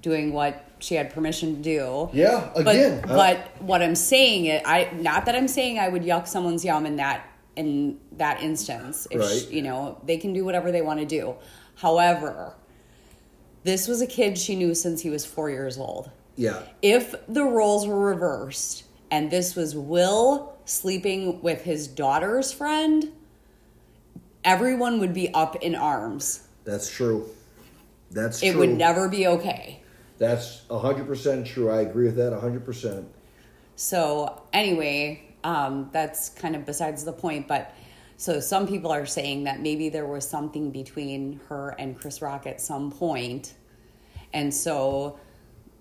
doing 0.00 0.32
what 0.32 0.64
she 0.78 0.94
had 0.94 1.12
permission 1.12 1.56
to 1.56 1.62
do. 1.62 2.10
Yeah, 2.12 2.50
again, 2.54 3.02
But 3.02 3.10
uh- 3.10 3.16
but 3.16 3.62
what 3.62 3.82
I'm 3.82 3.94
saying 3.94 4.46
it 4.46 4.62
I 4.66 4.90
not 4.94 5.26
that 5.26 5.34
I'm 5.36 5.48
saying 5.48 5.78
I 5.78 5.88
would 5.88 6.02
yuck 6.02 6.26
someone's 6.26 6.64
yum 6.64 6.86
in 6.86 6.96
that 6.96 7.26
in 7.56 8.00
that 8.18 8.42
instance. 8.42 9.06
If 9.10 9.20
Right. 9.20 9.28
she- 9.48 9.56
you 9.56 9.62
know, 9.62 9.98
they 10.04 10.16
can 10.16 10.32
do 10.32 10.44
whatever 10.44 10.70
they 10.70 10.82
want 10.82 11.00
to 11.00 11.06
do. 11.06 11.34
However, 11.76 12.54
this 13.64 13.86
was 13.88 14.00
a 14.00 14.06
kid 14.06 14.38
she 14.38 14.56
knew 14.56 14.74
since 14.74 15.00
he 15.02 15.10
was 15.10 15.24
4 15.24 15.50
years 15.50 15.78
old 15.78 16.10
Yeah. 16.36 16.62
if 16.82 17.14
the 17.28 17.44
roles 17.44 17.86
were 17.86 17.98
reversed 17.98 18.84
and 19.10 19.30
this 19.30 19.54
was 19.54 19.74
Will 19.76 20.52
sleeping 20.64 21.42
with 21.42 21.62
his 21.62 21.86
daughter's 21.88 22.52
friend, 22.52 23.12
everyone 24.44 24.98
would 25.00 25.14
be 25.14 25.32
up 25.34 25.56
in 25.56 25.74
arms. 25.74 26.40
That's 26.64 26.88
true. 26.90 27.28
That's 28.10 28.42
It 28.42 28.52
true. 28.52 28.60
would 28.60 28.76
never 28.76 29.08
be 29.08 29.26
okay. 29.26 29.80
That's 30.18 30.62
hundred 30.70 31.06
percent 31.06 31.46
true. 31.46 31.70
I 31.70 31.80
agree 31.80 32.06
with 32.06 32.16
that 32.16 32.32
hundred 32.38 32.64
percent. 32.64 33.06
So 33.74 34.42
anyway, 34.52 35.22
um, 35.42 35.88
that's 35.92 36.28
kind 36.28 36.54
of 36.54 36.64
besides 36.64 37.04
the 37.04 37.12
point. 37.12 37.48
But 37.48 37.72
so 38.22 38.38
some 38.38 38.68
people 38.68 38.92
are 38.92 39.04
saying 39.04 39.42
that 39.44 39.62
maybe 39.62 39.88
there 39.88 40.06
was 40.06 40.24
something 40.24 40.70
between 40.70 41.40
her 41.48 41.70
and 41.70 41.98
Chris 41.98 42.22
Rock 42.22 42.46
at 42.46 42.60
some 42.60 42.92
point, 42.92 43.54
and 44.32 44.54
so 44.54 45.18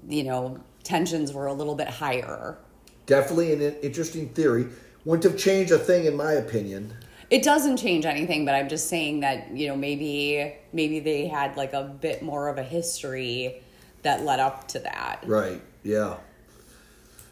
you 0.10 0.24
know 0.24 0.60
tensions 0.84 1.34
were 1.34 1.46
a 1.46 1.54
little 1.54 1.76
bit 1.76 1.88
higher. 1.88 2.58
Definitely 3.06 3.54
an 3.54 3.76
interesting 3.84 4.30
theory. 4.30 4.66
Wouldn't 5.06 5.32
have 5.32 5.40
changed 5.40 5.72
a 5.72 5.78
thing 5.78 6.06
in 6.06 6.18
my 6.18 6.32
opinion. 6.32 6.96
It 7.30 7.44
doesn't 7.44 7.78
change 7.78 8.06
anything, 8.08 8.44
but 8.44 8.56
I'm 8.56 8.70
just 8.70 8.90
saying 8.90 9.20
that 9.20 9.56
you 9.56 9.68
know 9.68 9.76
maybe 9.76 10.56
maybe 10.74 11.00
they 11.00 11.28
had 11.28 11.56
like 11.58 11.74
a 11.74 11.84
bit 11.84 12.24
more 12.24 12.48
of 12.48 12.58
a 12.58 12.64
history 12.64 13.62
that 14.02 14.24
led 14.26 14.40
up 14.40 14.68
to 14.70 14.80
that. 14.80 15.20
Right. 15.28 15.62
Yeah. 15.84 16.18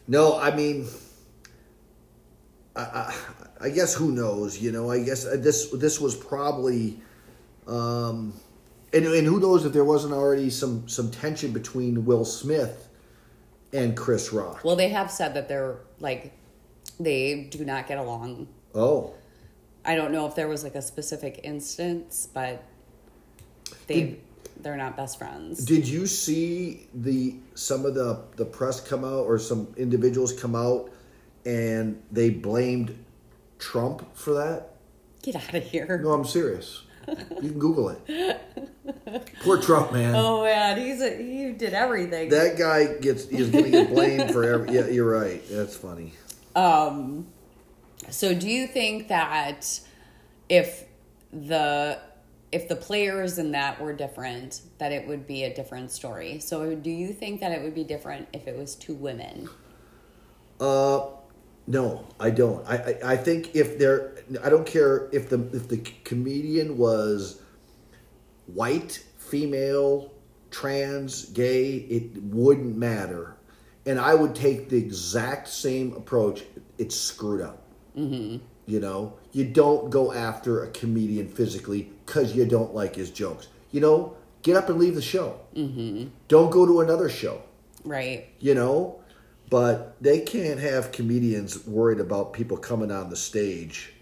No, 0.06 0.38
I 0.38 0.54
mean, 0.54 0.86
I, 2.76 3.12
I, 3.60 3.70
guess 3.70 3.94
who 3.94 4.12
knows? 4.12 4.58
You 4.58 4.72
know, 4.72 4.90
I 4.90 5.02
guess 5.02 5.26
uh, 5.26 5.36
this 5.38 5.70
this 5.70 6.00
was 6.00 6.14
probably, 6.14 7.00
um, 7.66 8.32
and 8.92 9.04
and 9.06 9.26
who 9.26 9.40
knows 9.40 9.64
if 9.64 9.72
there 9.72 9.84
wasn't 9.84 10.14
already 10.14 10.50
some 10.50 10.88
some 10.88 11.10
tension 11.10 11.52
between 11.52 12.04
Will 12.04 12.24
Smith 12.24 12.88
and 13.72 13.96
Chris 13.96 14.32
Rock. 14.32 14.64
Well, 14.64 14.76
they 14.76 14.88
have 14.88 15.10
said 15.10 15.34
that 15.34 15.48
they're 15.48 15.78
like 15.98 16.32
they 16.98 17.44
do 17.50 17.64
not 17.64 17.86
get 17.86 17.98
along. 17.98 18.48
Oh. 18.74 19.14
I 19.84 19.94
don't 19.96 20.12
know 20.12 20.26
if 20.26 20.34
there 20.34 20.48
was 20.48 20.62
like 20.62 20.74
a 20.74 20.82
specific 20.82 21.40
instance, 21.42 22.28
but 22.32 22.62
they 23.86 24.00
did, 24.02 24.20
they're 24.60 24.76
not 24.76 24.96
best 24.96 25.18
friends. 25.18 25.64
Did 25.64 25.88
you 25.88 26.06
see 26.06 26.86
the 26.94 27.36
some 27.54 27.86
of 27.86 27.94
the 27.94 28.22
the 28.36 28.44
press 28.44 28.80
come 28.80 29.04
out 29.04 29.24
or 29.24 29.38
some 29.38 29.72
individuals 29.76 30.38
come 30.38 30.54
out 30.54 30.90
and 31.46 32.00
they 32.12 32.28
blamed 32.28 32.96
Trump 33.60 34.16
for 34.16 34.34
that? 34.34 34.74
Get 35.22 35.36
out 35.36 35.54
of 35.54 35.62
here. 35.62 36.00
No, 36.02 36.12
I'm 36.12 36.24
serious. 36.24 36.82
You 37.08 37.50
can 37.50 37.58
Google 37.58 37.90
it. 37.90 38.40
Poor 39.42 39.60
Trump, 39.60 39.92
man. 39.92 40.14
Oh 40.14 40.44
man, 40.44 40.78
he's 40.78 41.00
a, 41.00 41.16
he 41.16 41.52
did 41.52 41.72
everything. 41.72 42.30
That 42.30 42.56
guy 42.56 42.94
gets 42.98 43.28
he's 43.28 43.50
to 43.50 43.70
get 43.70 43.90
blamed 43.90 44.32
for 44.32 44.44
every. 44.44 44.72
Yeah, 44.72 44.86
you're 44.86 45.10
right. 45.10 45.42
That's 45.50 45.76
funny. 45.76 46.14
Um, 46.54 47.26
so 48.08 48.34
do 48.34 48.48
you 48.48 48.66
think 48.66 49.08
that 49.08 49.80
if 50.48 50.84
the 51.32 51.98
if 52.52 52.68
the 52.68 52.76
players 52.76 53.38
in 53.38 53.52
that 53.52 53.80
were 53.80 53.92
different, 53.92 54.62
that 54.78 54.92
it 54.92 55.06
would 55.06 55.26
be 55.26 55.44
a 55.44 55.54
different 55.54 55.90
story? 55.90 56.40
So 56.40 56.74
do 56.74 56.90
you 56.90 57.12
think 57.12 57.40
that 57.40 57.52
it 57.52 57.62
would 57.62 57.74
be 57.74 57.84
different 57.84 58.28
if 58.32 58.46
it 58.46 58.56
was 58.56 58.74
two 58.74 58.94
women? 58.94 59.48
Uh, 60.60 61.06
no, 61.66 62.06
I 62.18 62.30
don't. 62.30 62.66
I, 62.66 62.76
I, 62.76 63.12
I 63.12 63.16
think 63.16 63.54
if 63.54 63.78
they're, 63.78 64.16
I 64.42 64.48
don't 64.50 64.66
care 64.66 65.08
if 65.12 65.28
the 65.28 65.40
if 65.52 65.68
the 65.68 65.78
comedian 66.04 66.76
was 66.76 67.40
white, 68.46 69.04
female, 69.18 70.12
trans, 70.50 71.26
gay, 71.26 71.74
it 71.74 72.22
wouldn't 72.22 72.76
matter 72.76 73.36
and 73.86 73.98
I 73.98 74.14
would 74.14 74.34
take 74.34 74.68
the 74.68 74.76
exact 74.76 75.48
same 75.48 75.92
approach. 75.94 76.44
It's 76.78 76.96
screwed 76.96 77.40
up. 77.40 77.62
Mm-hmm. 77.96 78.44
You 78.66 78.80
know, 78.80 79.14
you 79.32 79.44
don't 79.44 79.90
go 79.90 80.12
after 80.12 80.62
a 80.64 80.70
comedian 80.70 81.28
physically 81.28 81.90
because 82.06 82.34
you 82.36 82.44
don't 82.44 82.74
like 82.74 82.94
his 82.94 83.10
jokes. 83.10 83.48
You 83.72 83.80
know, 83.80 84.16
get 84.42 84.56
up 84.56 84.68
and 84.68 84.78
leave 84.78 84.94
the 84.94 85.02
show. 85.02 85.40
Mm-hmm. 85.56 86.08
Don't 86.28 86.50
go 86.50 86.66
to 86.66 86.80
another 86.80 87.08
show. 87.08 87.42
Right. 87.84 88.28
You 88.38 88.54
know, 88.54 88.99
but 89.50 89.96
they 90.00 90.20
can't 90.20 90.60
have 90.60 90.92
comedians 90.92 91.66
worried 91.66 92.00
about 92.00 92.32
people 92.32 92.56
coming 92.56 92.90
on 92.90 93.10
the 93.10 93.16
stage 93.16 93.92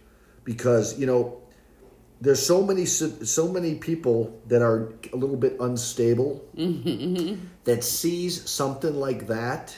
because 0.45 0.99
you 0.99 1.07
know 1.07 1.41
there's 2.21 2.45
so 2.45 2.63
many 2.63 2.85
so 2.85 3.49
many 3.49 3.75
people 3.77 4.41
that 4.47 4.63
are 4.63 4.93
a 5.13 5.17
little 5.17 5.37
bit 5.37 5.57
unstable 5.61 6.45
mm-hmm. 6.57 7.43
that 7.65 7.83
sees 7.83 8.49
something 8.49 8.95
like 8.95 9.27
that 9.27 9.77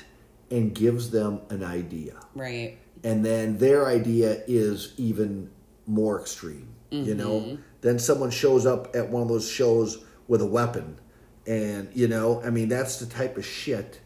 and 0.50 0.74
gives 0.74 1.11
them 1.11 1.40
an 1.50 1.62
idea 1.62 2.18
right 2.35 2.76
and 3.04 3.24
then 3.24 3.56
their 3.59 3.87
idea 3.87 4.42
is 4.46 4.92
even 4.96 5.48
more 5.87 6.20
extreme 6.20 6.68
mm-hmm. 6.90 7.09
you 7.09 7.14
know 7.14 7.40
mm-hmm. 7.40 7.62
then 7.80 7.98
someone 7.98 8.30
shows 8.30 8.66
up 8.66 8.94
at 8.94 9.09
one 9.09 9.22
of 9.22 9.28
those 9.28 9.48
shows 9.48 10.04
with 10.26 10.40
a 10.40 10.46
weapon 10.46 10.98
and 11.46 11.88
you 11.94 12.09
know 12.09 12.42
i 12.44 12.50
mean 12.50 12.68
that's 12.68 12.98
the 12.98 13.06
type 13.06 13.37
of 13.37 13.44
shit 13.44 14.00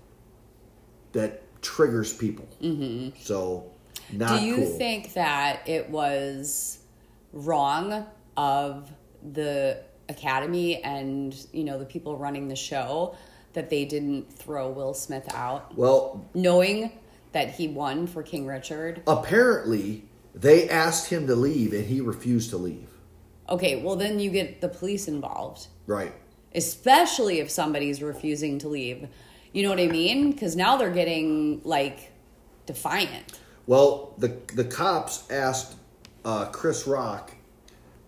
that 1.12 1.43
triggers 1.64 2.12
people 2.12 2.46
mm-hmm. 2.62 3.08
so 3.20 3.70
not 4.12 4.40
do 4.40 4.46
you 4.46 4.56
cool. 4.56 4.78
think 4.78 5.14
that 5.14 5.66
it 5.66 5.88
was 5.90 6.78
wrong 7.32 8.06
of 8.36 8.90
the 9.32 9.82
academy 10.08 10.82
and 10.82 11.46
you 11.52 11.64
know 11.64 11.78
the 11.78 11.84
people 11.84 12.16
running 12.16 12.48
the 12.48 12.56
show 12.56 13.16
that 13.54 13.70
they 13.70 13.84
didn't 13.84 14.30
throw 14.32 14.68
Will 14.68 14.94
Smith 14.94 15.32
out. 15.32 15.76
Well, 15.76 16.28
knowing 16.34 16.92
that 17.32 17.50
he 17.50 17.68
won 17.68 18.06
for 18.06 18.22
King 18.22 18.46
Richard. 18.46 19.02
Apparently, 19.06 20.04
they 20.34 20.68
asked 20.68 21.08
him 21.10 21.26
to 21.28 21.34
leave 21.34 21.72
and 21.72 21.86
he 21.86 22.00
refused 22.00 22.50
to 22.50 22.56
leave. 22.56 22.88
Okay, 23.48 23.82
well 23.82 23.96
then 23.96 24.20
you 24.20 24.30
get 24.30 24.60
the 24.60 24.68
police 24.68 25.08
involved. 25.08 25.68
Right. 25.86 26.12
Especially 26.54 27.40
if 27.40 27.50
somebody's 27.50 28.02
refusing 28.02 28.58
to 28.60 28.68
leave. 28.68 29.08
You 29.54 29.62
know 29.62 29.70
what 29.70 29.80
I 29.80 29.86
mean? 29.86 30.36
Cuz 30.36 30.54
now 30.56 30.76
they're 30.76 30.90
getting 30.90 31.62
like 31.64 32.12
defiant. 32.66 33.38
Well, 33.66 34.14
the 34.18 34.36
the 34.54 34.64
cops 34.64 35.24
asked 35.30 35.76
uh, 36.24 36.46
Chris 36.46 36.86
Rock 36.86 37.32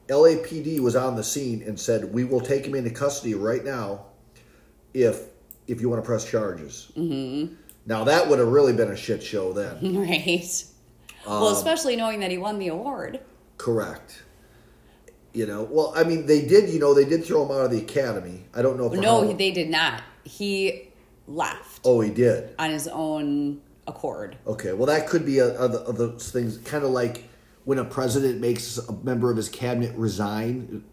LAPD 0.09 0.81
was 0.81 0.95
on 0.95 1.17
the 1.17 1.25
scene 1.25 1.63
and 1.63 1.79
said, 1.79 2.13
"We 2.13 2.25
will 2.25 2.41
take 2.41 2.65
him 2.65 2.75
into 2.75 2.91
custody 2.91 3.35
right 3.35 3.65
now, 3.65 4.07
if 4.95 5.25
if 5.67 5.81
you 5.81 5.89
want 5.89 6.03
to 6.03 6.07
press 6.07 6.29
charges." 6.29 6.93
Mm-hmm. 6.97 7.55
Now 7.87 8.05
that 8.05 8.29
would 8.29 8.39
have 8.39 8.49
really 8.49 8.73
been 8.73 8.91
a 8.91 8.97
shit 8.97 9.23
show 9.23 9.53
then, 9.53 9.97
right? 10.09 10.65
Um, 11.27 11.41
well, 11.41 11.49
especially 11.49 11.97
knowing 11.97 12.21
that 12.21 12.31
he 12.31 12.39
won 12.39 12.59
the 12.59 12.69
award. 12.69 13.21
Correct. 13.59 14.23
You 15.33 15.47
know, 15.47 15.65
well, 15.65 15.93
I 15.95 16.05
mean, 16.05 16.27
they 16.27 16.47
did. 16.47 16.71
You 16.71 16.79
know, 16.79 16.95
they 16.95 17.05
did 17.05 17.25
throw 17.25 17.45
him 17.45 17.51
out 17.51 17.65
of 17.65 17.71
the 17.71 17.79
academy. 17.79 18.45
I 18.55 18.63
don't 18.63 18.79
know. 18.79 18.89
no, 18.89 19.33
they 19.33 19.51
did 19.51 19.69
not. 19.69 20.03
He 20.25 20.86
left. 21.27 21.81
Oh, 21.85 22.01
he 22.01 22.11
did 22.11 22.55
on 22.59 22.71
his 22.71 22.89
own 22.89 23.61
accord. 23.87 24.37
Okay, 24.47 24.73
well, 24.73 24.87
that 24.87 25.09
could 25.09 25.25
be 25.25 25.39
a, 25.39 25.59
a, 25.59 25.67
a 25.67 25.93
those 25.93 26.31
things, 26.31 26.59
kind 26.59 26.85
of 26.85 26.91
like 26.91 27.25
when 27.65 27.79
a 27.79 27.85
president 27.85 28.41
makes 28.41 28.79
a 28.79 28.93
member 28.93 29.31
of 29.31 29.37
his 29.37 29.49
cabinet 29.49 29.95
resign 29.97 30.85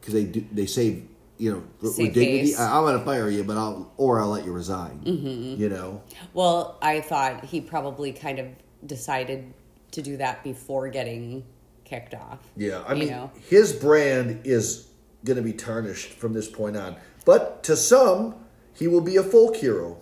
because 0.00 0.14
they 0.14 0.24
do, 0.24 0.44
they 0.52 0.66
say 0.66 1.02
you 1.36 1.52
know 1.52 1.62
with 1.80 1.96
dignity 1.96 2.54
I, 2.56 2.78
am 2.78 2.84
going 2.84 2.98
to 2.98 3.04
fire 3.04 3.30
you 3.30 3.44
but 3.44 3.56
i'll 3.56 3.92
or 3.96 4.20
i'll 4.20 4.28
let 4.28 4.44
you 4.44 4.52
resign 4.52 5.00
mm-hmm. 5.04 5.60
you 5.60 5.68
know 5.68 6.02
well 6.34 6.78
i 6.82 7.00
thought 7.00 7.44
he 7.44 7.60
probably 7.60 8.12
kind 8.12 8.38
of 8.38 8.46
decided 8.86 9.52
to 9.92 10.02
do 10.02 10.16
that 10.16 10.42
before 10.42 10.88
getting 10.88 11.44
kicked 11.84 12.14
off 12.14 12.40
yeah 12.56 12.82
i 12.88 12.94
mean 12.94 13.08
know? 13.08 13.30
his 13.48 13.72
brand 13.72 14.40
is 14.44 14.88
going 15.24 15.36
to 15.36 15.42
be 15.42 15.52
tarnished 15.52 16.10
from 16.10 16.32
this 16.32 16.48
point 16.48 16.76
on 16.76 16.96
but 17.24 17.62
to 17.62 17.76
some 17.76 18.34
he 18.78 18.88
will 18.88 19.00
be 19.00 19.16
a 19.16 19.22
folk 19.22 19.56
hero 19.56 19.96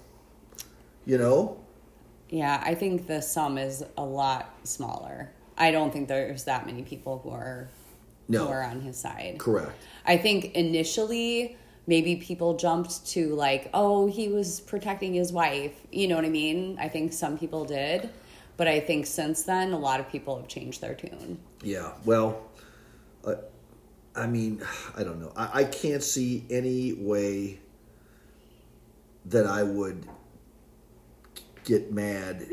you 1.05 1.17
know 1.17 1.59
yeah 2.29 2.63
i 2.65 2.75
think 2.75 3.07
the 3.07 3.21
sum 3.21 3.59
is 3.59 3.85
a 3.97 4.05
lot 4.05 4.55
smaller 4.65 5.31
I 5.59 5.71
don't 5.71 5.93
think 5.93 6.09
there's 6.09 6.45
that 6.45 6.67
many 6.67 6.83
people 6.83 7.21
who 7.23 7.31
are 7.31 7.69
no. 8.29 8.45
who 8.45 8.53
are 8.53 8.63
on 8.63 8.81
his 8.81 8.97
side. 8.97 9.37
Correct. 9.39 9.73
I 10.05 10.17
think 10.17 10.55
initially 10.55 11.57
maybe 11.87 12.17
people 12.17 12.57
jumped 12.57 13.07
to 13.09 13.35
like, 13.35 13.71
oh, 13.73 14.07
he 14.07 14.29
was 14.29 14.61
protecting 14.61 15.15
his 15.15 15.33
wife. 15.33 15.73
You 15.91 16.09
know 16.09 16.17
what 16.17 16.25
I 16.25 16.31
mean? 16.31 16.79
I 16.81 16.89
think 16.89 17.13
some 17.13 17.39
people 17.39 17.65
did. 17.65 18.11
But 18.57 18.69
I 18.69 18.81
think 18.81 19.07
since 19.07 19.43
then, 19.43 19.73
a 19.73 19.79
lot 19.79 20.01
of 20.01 20.11
people 20.11 20.37
have 20.37 20.49
changed 20.49 20.81
their 20.81 20.95
tune. 20.95 21.39
Yeah. 21.63 21.93
Well, 22.05 22.43
uh, 23.25 23.35
I 24.15 24.27
mean, 24.27 24.63
I 24.97 25.05
don't 25.05 25.21
know. 25.21 25.33
I, 25.37 25.61
I 25.61 25.65
can't 25.65 26.03
see 26.03 26.45
any 26.51 26.93
way 26.95 27.61
that 29.27 29.47
I 29.47 29.63
would 29.63 30.07
get 31.65 31.93
mad 31.93 32.47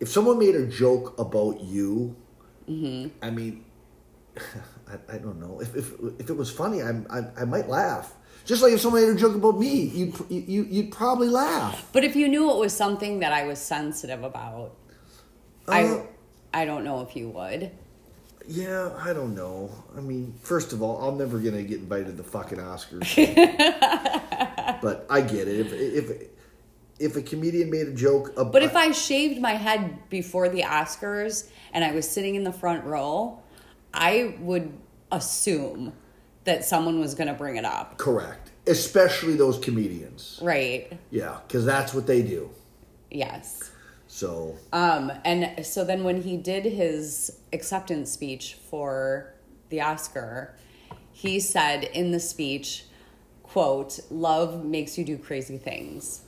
if 0.00 0.08
someone 0.08 0.38
made 0.38 0.54
a 0.54 0.66
joke 0.66 1.18
about 1.18 1.60
you, 1.60 2.16
mm-hmm. 2.68 3.08
I 3.22 3.30
mean, 3.30 3.64
I, 4.36 5.14
I, 5.14 5.18
don't 5.18 5.40
know. 5.40 5.60
If, 5.60 5.74
if 5.74 5.92
if 6.18 6.30
it 6.30 6.36
was 6.36 6.50
funny, 6.50 6.82
I, 6.82 6.90
I, 7.10 7.42
I 7.42 7.44
might 7.44 7.68
laugh. 7.68 8.14
Just 8.44 8.62
like 8.62 8.72
if 8.72 8.80
someone 8.80 9.02
made 9.02 9.14
a 9.14 9.16
joke 9.16 9.34
about 9.34 9.58
me, 9.58 9.84
you'd 9.86 10.14
you, 10.30 10.64
you'd 10.64 10.92
probably 10.92 11.28
laugh. 11.28 11.88
But 11.92 12.04
if 12.04 12.16
you 12.16 12.28
knew 12.28 12.50
it 12.50 12.56
was 12.56 12.72
something 12.72 13.18
that 13.18 13.32
I 13.32 13.44
was 13.44 13.58
sensitive 13.58 14.22
about, 14.22 14.74
uh, 15.66 15.72
I 15.72 16.06
I 16.54 16.64
don't 16.64 16.84
know 16.84 17.02
if 17.02 17.14
you 17.14 17.28
would. 17.30 17.70
Yeah, 18.46 18.90
I 18.98 19.12
don't 19.12 19.34
know. 19.34 19.70
I 19.94 20.00
mean, 20.00 20.32
first 20.40 20.72
of 20.72 20.80
all, 20.80 21.06
I'm 21.06 21.18
never 21.18 21.38
gonna 21.38 21.62
get 21.62 21.80
invited 21.80 22.06
to 22.06 22.12
the 22.12 22.24
fucking 22.24 22.58
Oscars. 22.58 23.04
but 24.82 25.06
I 25.10 25.20
get 25.20 25.48
it. 25.48 25.60
If 25.66 25.72
if 25.72 26.28
if 26.98 27.16
a 27.16 27.22
comedian 27.22 27.70
made 27.70 27.86
a 27.88 27.92
joke, 27.94 28.32
about, 28.36 28.52
But 28.52 28.62
if 28.64 28.74
I 28.74 28.90
shaved 28.90 29.40
my 29.40 29.52
head 29.52 30.08
before 30.10 30.48
the 30.48 30.62
Oscars 30.62 31.48
and 31.72 31.84
I 31.84 31.92
was 31.92 32.08
sitting 32.08 32.34
in 32.34 32.42
the 32.42 32.52
front 32.52 32.84
row, 32.84 33.38
I 33.94 34.36
would 34.40 34.72
assume 35.12 35.92
that 36.44 36.64
someone 36.64 36.98
was 36.98 37.14
going 37.14 37.28
to 37.28 37.34
bring 37.34 37.56
it 37.56 37.64
up. 37.64 37.98
correct, 37.98 38.50
especially 38.66 39.36
those 39.36 39.58
comedians, 39.58 40.40
Right. 40.42 40.92
yeah, 41.10 41.38
because 41.46 41.64
that's 41.64 41.94
what 41.94 42.06
they 42.06 42.22
do. 42.22 42.50
Yes. 43.10 43.70
So 44.08 44.56
Um, 44.72 45.12
and 45.24 45.64
so 45.64 45.84
then 45.84 46.02
when 46.02 46.22
he 46.22 46.36
did 46.36 46.64
his 46.64 47.38
acceptance 47.52 48.10
speech 48.10 48.56
for 48.70 49.34
the 49.68 49.82
Oscar, 49.82 50.54
he 51.12 51.38
said 51.38 51.84
in 51.84 52.10
the 52.10 52.20
speech, 52.20 52.84
quote, 53.48 53.98
love 54.10 54.64
makes 54.64 54.98
you 54.98 55.04
do 55.04 55.18
crazy 55.18 55.58
things. 55.58 56.22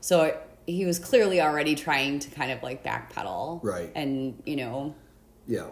So 0.00 0.38
he 0.66 0.86
was 0.86 0.98
clearly 0.98 1.40
already 1.40 1.74
trying 1.74 2.18
to 2.20 2.30
kind 2.30 2.50
of 2.50 2.62
like 2.62 2.84
backpedal. 2.84 3.60
Right. 3.62 3.90
And, 3.94 4.42
you 4.46 4.56
know, 4.56 4.94
yeah, 5.46 5.66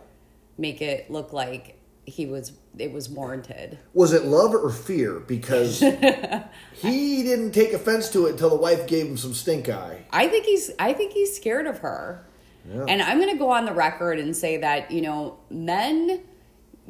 make 0.59 0.83
it 0.83 1.11
look 1.11 1.33
like 1.33 1.79
he 2.05 2.27
was 2.27 2.53
it 2.77 2.91
was 2.91 3.09
warranted. 3.09 3.79
was 3.95 4.13
it 4.13 4.25
love 4.25 4.55
or 4.55 4.71
fear? 4.71 5.21
Because 5.21 5.79
he 6.73 7.23
didn't 7.23 7.53
take 7.53 7.73
offense 7.73 8.09
to 8.11 8.27
it 8.27 8.33
until 8.33 8.51
the 8.51 8.57
wife 8.57 8.87
gave 8.87 9.07
him 9.07 9.17
some 9.17 9.35
stink 9.35 9.69
eye. 9.69 10.05
I 10.11 10.27
think 10.29 10.47
he's 10.47 10.71
I 10.79 10.93
think 10.93 11.13
he's 11.13 11.35
scared 11.37 11.67
of 11.67 11.79
her. 11.79 12.27
Yeah. 12.69 12.85
And 12.89 13.03
I'm 13.03 13.19
going 13.19 13.31
to 13.31 13.39
go 13.39 13.51
on 13.51 13.65
the 13.65 13.73
record 13.73 14.19
and 14.19 14.37
say 14.37 14.57
that, 14.59 14.91
you 14.91 15.03
know, 15.03 15.39
men 15.51 16.23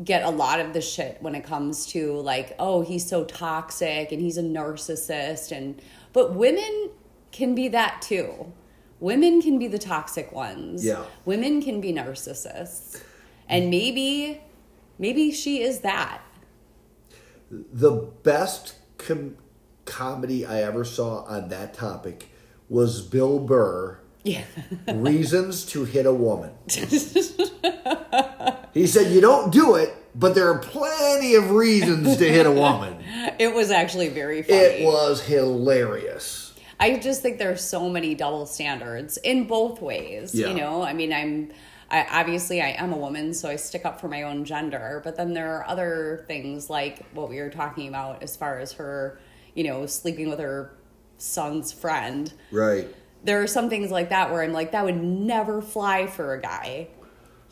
get 0.02 0.22
a 0.22 0.30
lot 0.30 0.58
of 0.60 0.72
the 0.72 0.80
shit 0.80 1.18
when 1.20 1.34
it 1.34 1.44
comes 1.44 1.86
to 1.86 2.18
like, 2.20 2.54
oh, 2.58 2.82
he's 2.82 3.06
so 3.06 3.24
toxic 3.24 4.10
and 4.12 4.20
he's 4.22 4.38
a 4.38 4.42
narcissist 4.42 5.54
and 5.56 5.80
but 6.12 6.34
women 6.34 6.90
can 7.30 7.54
be 7.54 7.68
that 7.68 8.02
too. 8.02 8.52
Women 9.00 9.42
can 9.42 9.58
be 9.58 9.66
the 9.66 9.78
toxic 9.78 10.30
ones. 10.32 10.84
Yeah. 10.84 11.04
Women 11.24 11.62
can 11.62 11.80
be 11.80 11.92
narcissists. 11.92 13.02
And 13.48 13.70
maybe 13.70 14.40
maybe 14.98 15.32
she 15.32 15.62
is 15.62 15.80
that. 15.80 16.22
The 17.50 17.90
best 17.90 18.76
com- 18.98 19.36
comedy 19.84 20.46
I 20.46 20.62
ever 20.62 20.84
saw 20.84 21.24
on 21.24 21.48
that 21.48 21.74
topic 21.74 22.30
was 22.68 23.02
Bill 23.02 23.38
Burr. 23.38 23.98
Yeah. 24.22 24.44
Reasons 24.88 25.66
to 25.66 25.84
hit 25.84 26.06
a 26.06 26.14
woman. 26.14 26.52
he 28.72 28.86
said, 28.86 29.12
You 29.12 29.20
don't 29.20 29.52
do 29.52 29.74
it, 29.74 29.94
but 30.14 30.34
there 30.34 30.50
are 30.50 30.58
plenty 30.58 31.34
of 31.34 31.50
reasons 31.50 32.16
to 32.16 32.28
hit 32.28 32.46
a 32.46 32.52
woman. 32.64 33.02
it 33.38 33.54
was 33.54 33.70
actually 33.70 34.08
very 34.08 34.42
funny. 34.42 34.58
It 34.58 34.84
was 34.86 35.22
hilarious. 35.22 36.52
I 36.80 36.98
just 36.98 37.22
think 37.22 37.38
there's 37.38 37.62
so 37.62 37.88
many 37.88 38.14
double 38.14 38.44
standards 38.44 39.16
in 39.18 39.46
both 39.46 39.80
ways. 39.80 40.34
Yeah. 40.34 40.48
You 40.48 40.54
know, 40.54 40.82
I 40.82 40.92
mean, 40.92 41.12
I'm 41.12 41.52
I, 41.92 42.06
obviously 42.10 42.62
I 42.62 42.70
am 42.70 42.92
a 42.92 42.96
woman, 42.96 43.34
so 43.34 43.48
I 43.48 43.56
stick 43.56 43.84
up 43.84 44.00
for 44.00 44.08
my 44.08 44.22
own 44.22 44.44
gender. 44.44 45.00
But 45.04 45.16
then 45.16 45.34
there 45.34 45.54
are 45.56 45.68
other 45.68 46.24
things 46.26 46.70
like 46.70 47.04
what 47.12 47.28
we 47.28 47.38
were 47.38 47.50
talking 47.50 47.86
about 47.86 48.22
as 48.22 48.34
far 48.34 48.58
as 48.58 48.72
her, 48.72 49.20
you 49.54 49.62
know, 49.62 49.84
sleeping 49.86 50.30
with 50.30 50.38
her 50.38 50.74
son's 51.18 51.70
friend. 51.70 52.32
Right. 52.50 52.92
There 53.22 53.42
are 53.42 53.46
some 53.46 53.68
things 53.68 53.90
like 53.90 54.08
that 54.08 54.32
where 54.32 54.42
I'm 54.42 54.52
like, 54.52 54.72
that 54.72 54.84
would 54.84 55.00
never 55.00 55.60
fly 55.60 56.06
for 56.06 56.34
a 56.34 56.40
guy. 56.40 56.88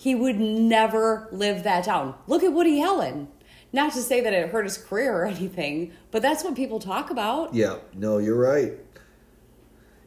He 0.01 0.15
would 0.15 0.41
never 0.41 1.29
live 1.31 1.63
that 1.65 1.85
down. 1.85 2.15
Look 2.27 2.43
at 2.43 2.55
Woody 2.55 2.81
Allen. 2.81 3.29
Not 3.71 3.93
to 3.93 4.01
say 4.01 4.23
that 4.23 4.33
it 4.33 4.49
hurt 4.49 4.65
his 4.65 4.79
career 4.79 5.15
or 5.15 5.25
anything, 5.27 5.93
but 6.11 6.23
that's 6.23 6.43
what 6.43 6.55
people 6.57 6.79
talk 6.79 7.11
about. 7.11 7.53
Yeah, 7.53 7.77
no, 7.93 8.17
you're 8.17 8.41
right. 8.41 8.73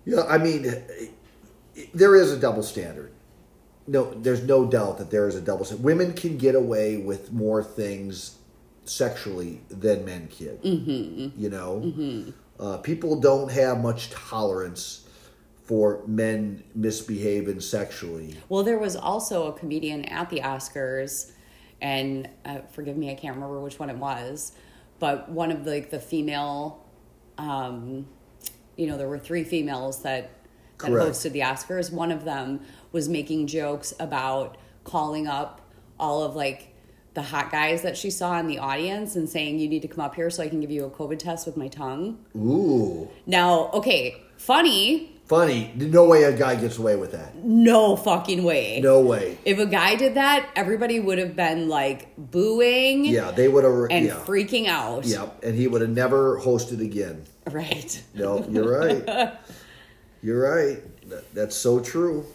Yeah, 0.04 0.24
I 0.28 0.40
mean, 0.40 0.66
there 1.94 2.16
is 2.16 2.32
a 2.32 2.40
double 2.40 2.64
standard. 2.64 3.12
No, 3.86 4.12
there's 4.16 4.42
no 4.42 4.66
doubt 4.66 4.98
that 4.98 5.12
there 5.12 5.28
is 5.28 5.36
a 5.36 5.42
double 5.42 5.64
standard. 5.64 5.86
Women 5.86 6.14
can 6.14 6.40
get 6.40 6.56
away 6.56 6.98
with 6.98 7.32
more 7.32 7.64
things 7.64 8.40
sexually 8.86 9.62
than 9.70 10.06
men 10.06 10.28
can. 10.28 10.58
Mm-hmm. 10.58 11.40
You 11.40 11.50
know, 11.52 12.34
uh, 12.60 12.78
people 12.78 13.20
don't 13.20 13.52
have 13.52 13.80
much 13.80 14.10
tolerance 14.10 15.03
for 15.64 16.02
men 16.08 16.64
misbehaving 16.76 17.60
sexually. 17.62 18.36
Well, 18.50 18.64
there 18.64 18.78
was 18.80 18.96
also 18.96 19.48
a 19.48 19.54
comedian 19.54 20.06
at 20.06 20.30
the 20.30 20.42
Oscars, 20.42 21.32
and 21.82 22.30
uh, 22.46 22.60
forgive 22.72 22.98
me, 22.98 23.12
I 23.12 23.16
can't 23.16 23.36
remember 23.36 23.60
which 23.60 23.80
one 23.80 23.90
it 23.90 23.98
was, 23.98 24.52
but 25.00 25.30
one 25.30 25.52
of 25.52 25.64
the, 25.64 25.72
like 25.72 25.90
the 25.90 26.00
female, 26.00 26.86
um, 27.38 28.08
you 28.76 28.88
know, 28.88 28.98
there 28.98 29.08
were 29.08 29.20
three 29.20 29.44
females 29.44 30.02
that 30.04 30.30
that 30.80 30.90
Correct. 30.90 31.12
hosted 31.12 31.32
the 31.32 31.40
Oscars. 31.42 31.94
One 31.94 32.12
of 32.12 32.26
them 32.26 32.60
was 32.92 33.08
making 33.08 33.48
jokes 33.48 33.94
about 34.00 34.58
calling 34.84 35.28
up 35.28 35.62
all 35.98 36.24
of 36.24 36.36
like 36.36 36.74
the 37.14 37.22
hot 37.22 37.52
guys 37.52 37.84
that 37.84 37.96
she 37.96 38.10
saw 38.10 38.38
in 38.40 38.48
the 38.48 38.58
audience 38.60 39.16
and 39.16 39.30
saying, 39.30 39.60
"You 39.60 39.70
need 39.70 39.84
to 39.84 39.88
come 39.88 40.04
up 40.04 40.16
here 40.16 40.30
so 40.30 40.44
I 40.44 40.50
can 40.50 40.60
give 40.60 40.72
you 40.72 40.84
a 40.84 40.90
COVID 40.90 41.20
test 41.20 41.46
with 41.46 41.56
my 41.56 41.68
tongue." 41.70 42.18
Ooh, 42.36 43.08
Now, 43.26 43.70
okay, 43.72 44.16
funny, 44.36 45.13
funny. 45.34 45.72
No 45.76 46.06
way 46.06 46.24
a 46.24 46.36
guy 46.38 46.56
gets 46.56 46.78
away 46.78 46.96
with 46.96 47.12
that. 47.14 47.36
no 47.36 47.96
fucking 47.96 48.44
way. 48.44 48.80
No 48.82 49.02
way. 49.02 49.38
If 49.46 49.58
a 49.60 49.66
guy 49.66 49.96
did 49.96 50.14
that, 50.16 50.50
everybody 50.56 51.00
would 51.00 51.18
have 51.18 51.36
been 51.36 51.70
like 51.70 52.14
booing 52.18 53.06
Yeah, 53.06 53.32
they 53.32 53.48
would 53.48 53.64
have. 53.64 53.88
and 53.90 54.06
yeah. 54.06 54.14
freaking 54.26 54.68
out. 54.68 55.06
Yeah, 55.06 55.30
and 55.42 55.56
he 55.56 55.68
would 55.68 55.82
have 55.82 55.90
never 55.90 56.40
hosted 56.40 56.82
again. 56.82 57.26
Right. 57.52 58.02
No, 58.14 58.46
you're 58.50 58.80
right. 58.80 59.34
you're 60.22 60.42
right. 60.42 61.10
That, 61.10 61.34
that's 61.34 61.56
so 61.56 61.80
true. 61.80 62.26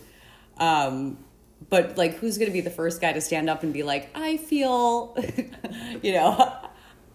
Um, 0.58 1.18
but 1.70 1.96
like, 1.96 2.14
who's 2.18 2.36
going 2.38 2.48
to 2.50 2.52
be 2.52 2.60
the 2.60 2.70
first 2.70 3.00
guy 3.00 3.12
to 3.12 3.20
stand 3.20 3.48
up 3.48 3.62
and 3.62 3.72
be 3.72 3.82
like, 3.82 4.10
I 4.14 4.36
feel, 4.38 5.16
you 6.02 6.12
know, 6.12 6.56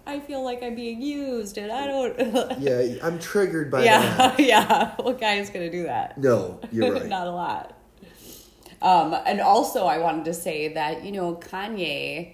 I 0.06 0.20
feel 0.20 0.44
like 0.44 0.62
I'm 0.62 0.76
being 0.76 1.02
used 1.02 1.58
and 1.58 1.72
I 1.72 1.88
don't. 1.88 2.60
Yeah, 2.60 2.98
I'm 3.04 3.20
triggered 3.20 3.72
by 3.72 3.84
yeah. 3.86 4.16
that. 4.18 4.40
Yeah. 4.54 4.96
What 4.98 5.20
guy 5.20 5.36
is 5.36 5.50
going 5.50 5.70
to 5.70 5.72
do 5.72 5.84
that? 5.84 6.18
No, 6.18 6.60
you're 6.72 6.94
right. 7.00 7.08
Not 7.08 7.28
a 7.28 7.32
lot. 7.32 7.78
Um, 8.82 9.16
and 9.26 9.40
also, 9.40 9.86
I 9.86 10.00
wanted 10.00 10.26
to 10.26 10.34
say 10.34 10.74
that, 10.74 11.06
you 11.06 11.14
know, 11.14 11.36
Kanye 11.36 12.34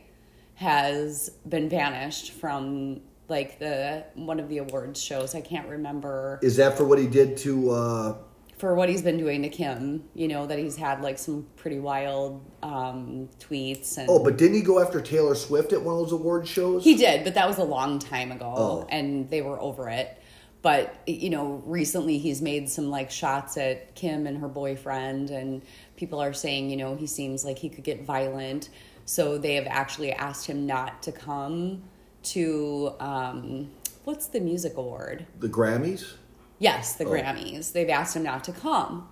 has 0.55 1.29
been 1.47 1.69
banished 1.69 2.31
from 2.31 3.01
like 3.27 3.59
the 3.59 4.03
one 4.15 4.39
of 4.39 4.49
the 4.49 4.57
awards 4.57 5.01
shows. 5.01 5.35
I 5.35 5.41
can't 5.41 5.67
remember. 5.69 6.39
Is 6.41 6.57
that 6.57 6.75
for 6.75 6.85
what 6.85 6.97
he 6.97 7.07
did 7.07 7.37
to? 7.37 7.69
uh 7.71 8.15
for 8.59 8.75
what 8.75 8.89
he's 8.89 9.01
been 9.01 9.17
doing 9.17 9.41
to 9.41 9.49
Kim. 9.49 10.03
You 10.13 10.27
know 10.27 10.45
that 10.45 10.59
he's 10.59 10.75
had 10.75 11.01
like 11.01 11.17
some 11.17 11.47
pretty 11.55 11.79
wild 11.79 12.45
um, 12.61 13.29
tweets 13.39 13.97
and. 13.97 14.07
Oh, 14.09 14.23
but 14.23 14.37
didn't 14.37 14.55
he 14.55 14.61
go 14.61 14.79
after 14.79 15.01
Taylor 15.01 15.33
Swift 15.33 15.73
at 15.73 15.81
one 15.81 15.95
of 15.95 16.01
those 16.01 16.11
award 16.11 16.47
shows? 16.47 16.83
he 16.83 16.95
did, 16.95 17.23
but 17.23 17.33
that 17.33 17.47
was 17.47 17.57
a 17.57 17.63
long 17.63 17.97
time 17.99 18.31
ago, 18.31 18.53
Oh. 18.55 18.87
and 18.89 19.29
they 19.29 19.41
were 19.41 19.59
over 19.59 19.89
it. 19.89 20.15
But 20.61 20.93
you 21.07 21.29
know, 21.29 21.63
recently 21.65 22.17
he's 22.17 22.41
made 22.41 22.69
some 22.69 22.89
like 22.89 23.09
shots 23.09 23.57
at 23.57 23.95
Kim 23.95 24.27
and 24.27 24.37
her 24.39 24.49
boyfriend, 24.49 25.29
and 25.29 25.63
people 25.95 26.19
are 26.19 26.33
saying 26.33 26.69
you 26.69 26.75
know 26.77 26.95
he 26.95 27.07
seems 27.07 27.45
like 27.45 27.57
he 27.57 27.69
could 27.69 27.85
get 27.85 28.03
violent. 28.03 28.69
So 29.05 29.37
they 29.39 29.55
have 29.55 29.65
actually 29.67 30.11
asked 30.11 30.45
him 30.45 30.67
not 30.67 31.01
to 31.03 31.11
come 31.13 31.81
to 32.21 32.91
um, 32.99 33.71
what's 34.03 34.27
the 34.27 34.41
music 34.41 34.75
award? 34.75 35.25
the 35.39 35.47
Grammys. 35.47 36.13
Yes, 36.59 36.95
the 36.95 37.05
oh. 37.05 37.09
Grammys. 37.09 37.71
They've 37.71 37.89
asked 37.89 38.15
him 38.15 38.23
not 38.23 38.43
to 38.45 38.51
come. 38.51 39.09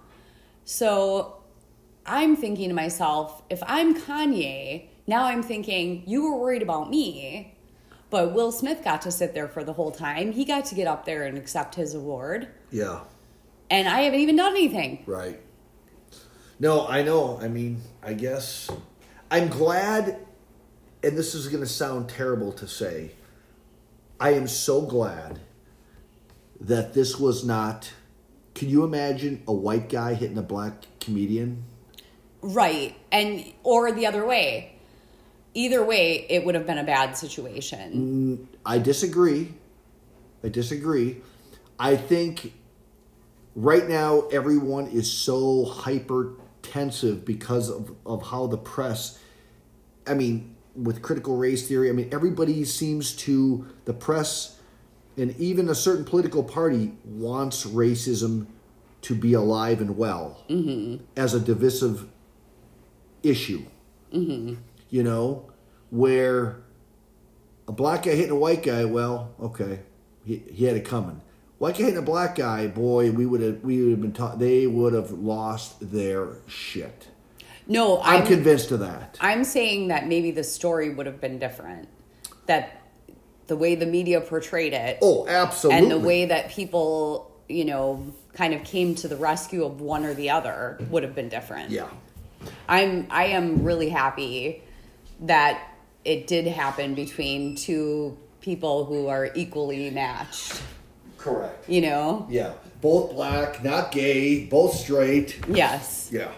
So 0.65 1.41
I'm 2.05 2.35
thinking 2.35 2.69
to 2.69 2.75
myself, 2.75 3.41
if 3.49 3.63
I'm 3.65 3.99
Kanye, 3.99 4.87
now 5.07 5.23
I'm 5.25 5.41
thinking, 5.41 6.03
you 6.05 6.23
were 6.23 6.37
worried 6.37 6.61
about 6.61 6.89
me, 6.89 7.55
but 8.09 8.33
Will 8.33 8.51
Smith 8.51 8.83
got 8.83 9.01
to 9.03 9.11
sit 9.11 9.33
there 9.33 9.47
for 9.47 9.63
the 9.63 9.73
whole 9.73 9.91
time. 9.91 10.31
He 10.33 10.45
got 10.45 10.65
to 10.65 10.75
get 10.75 10.87
up 10.87 11.05
there 11.05 11.23
and 11.23 11.37
accept 11.37 11.75
his 11.75 11.93
award, 11.95 12.49
Yeah, 12.71 13.01
and 13.69 13.87
I 13.87 14.01
haven't 14.01 14.19
even 14.19 14.35
done 14.35 14.51
anything. 14.53 15.03
right. 15.05 15.41
No, 16.59 16.87
I 16.87 17.03
know. 17.03 17.37
I 17.39 17.49
mean, 17.49 17.81
I 18.01 18.13
guess 18.13 18.69
I'm 19.29 19.47
glad, 19.47 20.17
and 21.03 21.15
this 21.17 21.35
is 21.35 21.49
going 21.49 21.61
to 21.61 21.69
sound 21.69 22.09
terrible 22.09 22.51
to 22.53 22.67
say. 22.67 23.11
I 24.19 24.31
am 24.31 24.47
so 24.47 24.81
glad 24.81 25.39
that 26.61 26.93
this 26.93 27.19
was 27.19 27.43
not. 27.43 27.91
Can 28.55 28.69
you 28.69 28.83
imagine 28.83 29.43
a 29.47 29.53
white 29.53 29.89
guy 29.89 30.13
hitting 30.13 30.37
a 30.37 30.43
black 30.43 30.85
comedian? 30.99 31.63
Right. 32.41 32.95
And, 33.11 33.45
or 33.63 33.91
the 33.91 34.05
other 34.05 34.25
way. 34.25 34.73
Either 35.53 35.83
way, 35.83 36.25
it 36.29 36.45
would 36.45 36.55
have 36.55 36.67
been 36.67 36.77
a 36.77 36.83
bad 36.83 37.17
situation. 37.17 38.47
Mm, 38.49 38.57
I 38.65 38.77
disagree. 38.77 39.53
I 40.43 40.49
disagree. 40.49 41.21
I 41.79 41.95
think 41.95 42.53
right 43.55 43.87
now 43.87 44.27
everyone 44.31 44.87
is 44.87 45.11
so 45.11 45.65
hypertensive 45.65 47.25
because 47.25 47.69
of, 47.69 47.95
of 48.05 48.27
how 48.27 48.47
the 48.47 48.57
press 48.57 49.19
I 50.07 50.13
mean, 50.13 50.55
with 50.75 51.01
critical 51.01 51.35
race 51.35 51.67
theory, 51.67 51.89
I 51.89 51.93
mean 51.93 52.09
everybody 52.11 52.63
seems 52.65 53.15
to 53.17 53.67
the 53.85 53.93
press 53.93 54.56
and 55.17 55.35
even 55.37 55.67
a 55.67 55.75
certain 55.75 56.05
political 56.05 56.43
party 56.43 56.93
wants 57.03 57.65
racism 57.65 58.45
to 59.01 59.15
be 59.15 59.33
alive 59.33 59.81
and 59.81 59.97
well 59.97 60.43
mm-hmm. 60.49 61.03
as 61.15 61.33
a 61.33 61.39
divisive 61.39 62.07
issue. 63.23 63.63
Mm-hmm. 64.13 64.55
You 64.89 65.03
know, 65.03 65.51
where 65.89 66.61
a 67.67 67.71
black 67.71 68.03
guy 68.03 68.11
hitting 68.11 68.31
a 68.31 68.35
white 68.35 68.63
guy, 68.63 68.85
well, 68.85 69.33
okay, 69.41 69.79
he, 70.23 70.37
he 70.51 70.65
had 70.65 70.77
it 70.77 70.85
coming. 70.85 71.21
White 71.57 71.75
guy 71.75 71.85
hitting 71.85 71.97
a 71.97 72.03
black 72.03 72.35
guy, 72.35 72.67
boy, 72.67 73.11
we 73.11 73.25
would 73.25 73.41
have 73.41 73.63
we 73.63 73.81
would 73.81 73.91
have 73.91 74.01
been 74.01 74.13
taught 74.13 74.39
they 74.39 74.67
would 74.67 74.93
have 74.93 75.11
lost 75.11 75.91
their 75.91 76.35
shit. 76.47 77.07
No, 77.69 78.01
I'm, 78.01 78.21
I'm, 78.21 78.27
convinced 78.27 78.71
of 78.71 78.79
that. 78.79 79.17
I'm 79.19 79.43
saying 79.43 79.89
that 79.89 80.07
maybe 80.07 80.31
the 80.31 80.43
story 80.43 80.93
would 80.93 81.05
have 81.05 81.19
been 81.19 81.37
different. 81.37 81.89
That 82.45 82.86
the 83.47 83.55
way 83.55 83.75
the 83.75 83.85
media 83.85 84.21
portrayed 84.21 84.73
it 84.73 84.99
Oh, 85.01 85.27
absolutely. 85.27 85.81
and 85.83 85.91
the 85.91 85.99
way 85.99 86.25
that 86.25 86.49
people, 86.49 87.31
you 87.49 87.65
know, 87.65 88.05
kind 88.33 88.53
of 88.53 88.63
came 88.63 88.93
to 88.95 89.07
the 89.07 89.15
rescue 89.15 89.63
of 89.65 89.81
one 89.81 90.05
or 90.05 90.13
the 90.13 90.29
other 90.29 90.77
would 90.89 91.03
have 91.03 91.15
been 91.15 91.29
different. 91.29 91.71
yeah, 91.71 91.87
I'm 92.69 93.07
I 93.09 93.25
am 93.27 93.63
really 93.63 93.89
happy 93.89 94.61
that 95.21 95.61
it 96.05 96.27
did 96.27 96.45
happen 96.47 96.93
between 96.93 97.55
two 97.55 98.17
people 98.41 98.85
who 98.85 99.07
are 99.07 99.29
equally 99.35 99.89
matched. 99.89 100.61
correct. 101.17 101.67
You 101.69 101.81
know? 101.81 102.27
Yeah, 102.29 102.53
both 102.81 103.11
black, 103.13 103.63
not 103.63 103.91
gay, 103.91 104.45
both 104.45 104.73
straight. 104.75 105.39
Yes. 105.49 106.09
Yeah, 106.11 106.31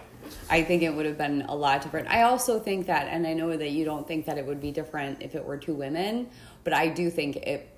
I 0.50 0.64
think 0.64 0.82
it 0.82 0.92
would 0.92 1.06
have 1.06 1.16
been 1.16 1.42
a 1.42 1.54
lot 1.54 1.80
different. 1.80 2.08
I 2.08 2.22
also 2.22 2.58
think 2.58 2.86
that, 2.86 3.06
and 3.06 3.26
I 3.26 3.34
know 3.34 3.56
that 3.56 3.70
you 3.70 3.84
don't 3.84 4.06
think 4.06 4.26
that 4.26 4.36
it 4.36 4.44
would 4.44 4.60
be 4.60 4.72
different 4.72 5.22
if 5.22 5.34
it 5.36 5.44
were 5.44 5.56
two 5.56 5.74
women, 5.74 6.28
but 6.64 6.72
I 6.72 6.88
do 6.88 7.08
think 7.08 7.36
it 7.36 7.76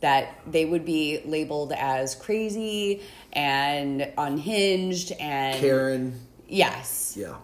that 0.00 0.38
they 0.46 0.64
would 0.64 0.84
be 0.84 1.22
labeled 1.24 1.72
as 1.72 2.14
crazy 2.14 3.02
and 3.32 4.12
unhinged 4.18 5.12
and 5.12 5.58
Karen. 5.58 6.20
yes, 6.48 7.14
Yeah, 7.16 7.36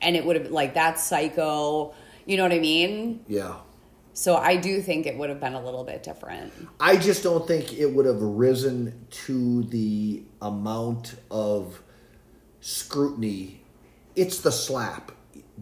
and 0.00 0.16
it 0.16 0.24
would 0.24 0.36
have 0.36 0.50
like 0.50 0.74
that's 0.74 1.02
psycho. 1.02 1.94
You 2.26 2.36
know 2.36 2.42
what 2.42 2.52
I 2.52 2.58
mean? 2.58 3.24
yeah. 3.28 3.54
So 4.14 4.36
I 4.36 4.56
do 4.56 4.82
think 4.82 5.06
it 5.06 5.16
would 5.16 5.30
have 5.30 5.40
been 5.40 5.54
a 5.54 5.64
little 5.64 5.84
bit 5.84 6.02
different. 6.02 6.52
I 6.78 6.96
just 6.96 7.22
don't 7.22 7.46
think 7.46 7.72
it 7.72 7.86
would 7.86 8.04
have 8.04 8.20
risen 8.20 9.06
to 9.26 9.62
the 9.64 10.22
amount 10.42 11.14
of 11.30 11.82
scrutiny. 12.60 13.61
It's 14.16 14.40
the 14.40 14.52
slap, 14.52 15.12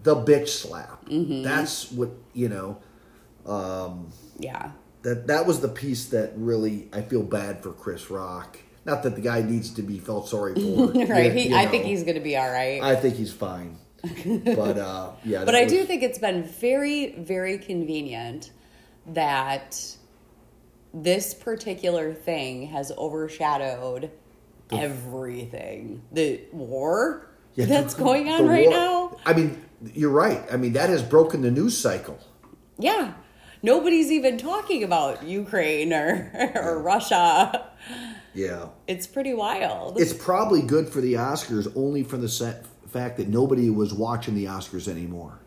the 0.02 0.16
bitch 0.16 0.48
slap. 0.48 1.04
That's 1.08 1.90
what 1.92 2.10
you 2.34 2.48
know. 2.48 2.78
Yeah. 4.38 4.72
That 5.02 5.26
that 5.28 5.46
was 5.46 5.60
the 5.60 5.68
piece 5.68 6.06
that 6.06 6.32
really 6.36 6.88
I 6.92 7.02
feel 7.02 7.22
bad 7.22 7.62
for 7.62 7.72
Chris 7.72 8.10
Rock. 8.10 8.58
Not 8.84 9.02
that 9.02 9.14
the 9.14 9.20
guy 9.20 9.42
needs 9.42 9.70
to 9.74 9.82
be 9.82 9.98
felt 9.98 10.28
sorry 10.28 10.54
for. 10.54 10.60
Right. 11.06 11.26
you- 11.26 11.30
He, 11.32 11.48
you 11.50 11.56
I 11.56 11.64
know. 11.64 11.70
think 11.70 11.84
he's 11.84 12.02
going 12.02 12.14
to 12.16 12.20
be 12.22 12.36
all 12.36 12.50
right. 12.50 12.82
I 12.82 12.96
think 12.96 13.14
he's 13.16 13.32
fine. 13.32 13.76
But 14.02 14.78
uh, 14.78 15.12
yeah. 15.24 15.44
but 15.46 15.54
I 15.54 15.64
was- 15.64 15.72
do 15.72 15.84
think 15.84 16.02
it's 16.02 16.18
been 16.18 16.42
very, 16.44 17.12
very 17.18 17.58
convenient 17.58 18.50
that 19.06 19.80
this 20.92 21.34
particular 21.34 22.12
thing 22.14 22.66
has 22.68 22.90
overshadowed 22.98 24.10
everything. 24.72 26.02
The 26.12 26.40
war 26.52 27.29
Yeah, 27.54 27.66
that's 27.66 27.94
the- 27.94 28.04
going 28.04 28.28
on 28.28 28.46
right 28.46 28.66
war- 28.68 28.76
now. 28.76 29.16
I 29.26 29.32
mean, 29.34 29.62
you're 29.94 30.10
right. 30.10 30.42
I 30.52 30.56
mean, 30.56 30.72
that 30.74 30.88
has 30.90 31.02
broken 31.02 31.42
the 31.42 31.50
news 31.50 31.76
cycle. 31.76 32.18
Yeah. 32.78 33.12
Nobody's 33.62 34.10
even 34.10 34.38
talking 34.38 34.82
about 34.84 35.22
Ukraine 35.24 35.92
or, 35.92 36.30
or 36.54 36.80
Russia. 36.82 37.70
Yeah. 38.34 38.68
It's 38.86 39.06
pretty 39.06 39.34
wild. 39.34 40.00
It's 40.00 40.12
probably 40.14 40.62
good 40.62 40.88
for 40.88 41.00
the 41.00 41.14
Oscars 41.14 41.70
only 41.76 42.02
for 42.02 42.16
the 42.16 42.28
fact 42.88 43.16
that 43.18 43.28
nobody 43.28 43.68
was 43.68 43.92
watching 43.92 44.34
the 44.34 44.46
Oscars 44.46 44.88
anymore. 44.88 45.38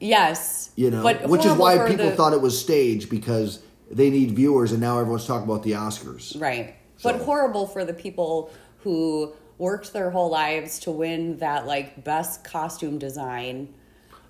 yes. 0.00 0.70
You 0.76 0.90
know, 0.90 1.02
but 1.02 1.28
which 1.28 1.44
is 1.44 1.52
why 1.52 1.86
people 1.88 2.06
the- 2.10 2.16
thought 2.16 2.32
it 2.32 2.40
was 2.40 2.58
staged 2.58 3.10
because 3.10 3.62
they 3.90 4.08
need 4.08 4.30
viewers, 4.32 4.72
and 4.72 4.80
now 4.80 4.98
everyone's 4.98 5.26
talking 5.26 5.44
about 5.50 5.62
the 5.62 5.72
Oscars. 5.72 6.40
Right. 6.40 6.76
So- 6.96 7.12
But 7.12 7.22
horrible 7.22 7.66
for 7.66 7.84
the 7.84 7.92
people 7.94 8.50
who 8.78 9.32
worked 9.60 9.92
their 9.92 10.10
whole 10.10 10.30
lives 10.30 10.78
to 10.80 10.90
win 10.90 11.36
that 11.36 11.66
like 11.66 12.02
best 12.02 12.42
costume 12.42 12.98
design 12.98 13.72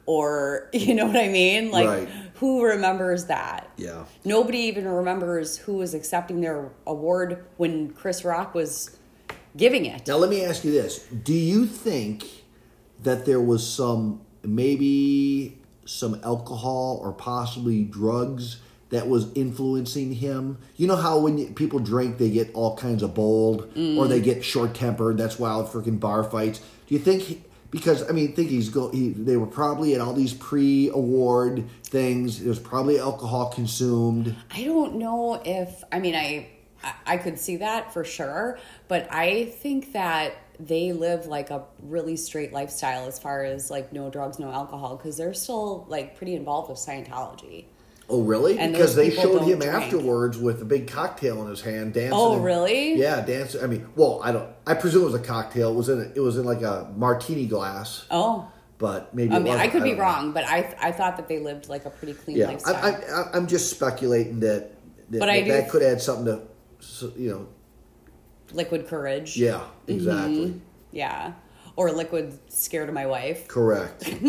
or 0.05 0.69
you 0.75 0.95
know 0.95 1.07
what 1.07 1.16
I 1.16 1.29
mean? 1.29 1.71
Like 1.71 1.87
Right. 1.88 2.09
who 2.35 2.64
remembers 2.64 3.27
that? 3.27 3.71
Yeah. 3.77 4.05
Nobody 4.25 4.59
even 4.59 4.88
remembers 4.88 5.57
who 5.57 5.75
was 5.75 5.95
accepting 5.95 6.40
their 6.40 6.71
award 6.87 7.45
when 7.57 7.90
Chris 7.90 8.25
Rock 8.25 8.55
was 8.55 8.99
giving 9.57 9.87
it. 9.87 10.07
Now, 10.09 10.16
let 10.16 10.31
me 10.31 10.45
ask 10.45 10.64
you 10.64 10.73
this: 10.73 10.99
Do 11.07 11.33
you 11.35 11.64
think 11.66 12.27
that 13.03 13.25
there 13.25 13.40
was 13.40 13.66
some 13.66 14.21
maybe 14.43 15.59
some 15.85 16.21
alcohol 16.25 17.01
or 17.03 17.12
possibly 17.12 17.85
drugs 17.85 18.61
that 18.90 19.09
was 19.09 19.33
influencing 19.35 20.12
him? 20.12 20.59
You 20.76 20.87
know 20.87 20.96
how 20.96 21.18
when 21.20 21.55
people 21.55 21.79
drink, 21.81 22.18
they 22.18 22.31
get 22.31 22.50
all 22.55 22.76
kinds 22.76 23.03
of 23.03 23.14
bold 23.14 23.72
or 23.76 24.07
they 24.09 24.20
get 24.20 24.44
short 24.44 24.74
tempered. 24.74 25.16
That's 25.18 25.40
all 25.40 25.66
freaking 25.66 25.98
bar 25.98 26.22
fights. 26.24 26.59
Do 26.59 26.94
you 26.94 27.00
think? 27.00 27.44
Because 27.70 28.09
I 28.09 28.12
mean, 28.12 28.35
think 28.35 28.50
he's 28.50 28.68
go. 28.68 28.90
He, 28.90 29.11
they 29.11 29.37
were 29.37 29.46
probably 29.46 29.94
at 29.94 30.00
all 30.00 30.12
these 30.12 30.35
pre-award 30.35 31.64
things. 31.85 32.42
There's 32.42 32.59
probably 32.59 32.98
alcohol 32.98 33.50
consumed. 33.50 34.35
I 34.50 34.64
don't 34.64 34.96
know 34.96 35.40
if 35.44 35.83
I 35.92 35.98
mean 36.00 36.14
I- 36.14 36.48
I 37.07 37.18
could 37.18 37.38
see 37.38 37.57
that 37.59 37.92
for 37.92 38.05
sure, 38.05 38.59
but 38.88 39.07
I 39.12 39.44
think 39.44 39.92
that 39.92 40.33
they 40.59 40.92
live 40.92 41.26
like 41.26 41.50
a 41.50 41.64
really 41.83 42.16
straight 42.16 42.55
lifestyle 42.55 43.07
as 43.07 43.18
far 43.18 43.44
as 43.44 43.70
like 43.70 43.92
no 43.92 44.09
drugs, 44.09 44.38
no 44.38 44.50
alcohol 44.50 44.96
because 44.96 45.18
they're 45.18 45.35
still 45.35 45.85
like 45.88 46.16
pretty 46.16 46.35
involved 46.35 46.70
with 46.70 46.79
Scientology. 46.79 47.66
Oh, 48.12 48.23
really? 48.23 48.59
And 48.59 48.73
because 48.73 48.96
they 48.96 49.11
showed 49.11 49.42
him 49.42 49.61
drink. 49.61 49.73
afterwards 49.73 50.37
with 50.37 50.61
a 50.61 50.64
big 50.64 50.88
cocktail 50.88 51.42
in 51.42 51.49
his 51.49 51.61
hand, 51.61 51.94
dancing. 51.94 52.12
Oh, 52.12 52.35
and- 52.35 52.44
really? 52.44 52.94
Yeah, 52.99 53.20
dancing. 53.25 53.62
I 53.62 53.66
mean, 53.68 53.87
well, 53.94 54.20
I 54.23 54.33
don't. 54.33 54.51
I 54.66 54.75
presume 54.75 55.03
it 55.03 55.07
was 55.07 55.14
a 55.14 55.20
cocktail. 55.20 55.70
It 55.73 55.77
was 55.77 55.88
in. 55.88 56.01
A, 56.01 56.12
it 56.16 56.20
was 56.20 56.37
in 56.37 56.44
like 56.44 56.62
a 56.62 56.92
martini 56.96 57.46
glass, 57.46 58.05
Oh, 58.11 58.51
but 58.79 59.14
maybe. 59.14 59.33
I 59.35 59.38
mean. 59.38 59.55
I 59.55 59.68
could 59.68 59.83
be 59.85 59.90
don't 59.90 59.99
know. 59.99 60.05
wrong, 60.05 60.33
but 60.33 60.44
I 60.44 60.75
I 60.81 60.90
thought 60.92 61.16
that 61.18 61.29
they 61.29 61.38
lived 61.38 61.68
like 61.68 61.85
a 61.87 61.90
pretty 61.90 62.14
clean 62.14 62.37
Yeah, 62.37 62.49
lifestyle. 62.49 62.75
I, 62.85 62.90
I, 62.90 63.31
I'm 63.33 63.46
just 63.46 63.70
speculating 63.70 64.40
that 64.40 64.73
that, 65.11 65.18
But 65.20 65.29
I 65.31 65.40
that, 65.40 65.44
do- 65.46 65.53
that 65.53 65.70
could 65.70 65.83
add 65.83 66.01
something 66.03 66.27
to, 66.99 67.12
you 67.16 67.31
know. 67.31 67.49
Liquid 68.53 68.88
courage. 68.88 69.37
Yeah, 69.37 69.61
mm-hmm. 69.61 69.92
exactly. 69.92 70.61
Yeah. 70.90 71.33
Or 71.77 71.92
liquid 71.92 72.37
scared 72.49 72.88
of 72.88 72.94
my 72.94 73.07
wife. 73.07 73.46
Correct. 73.49 74.12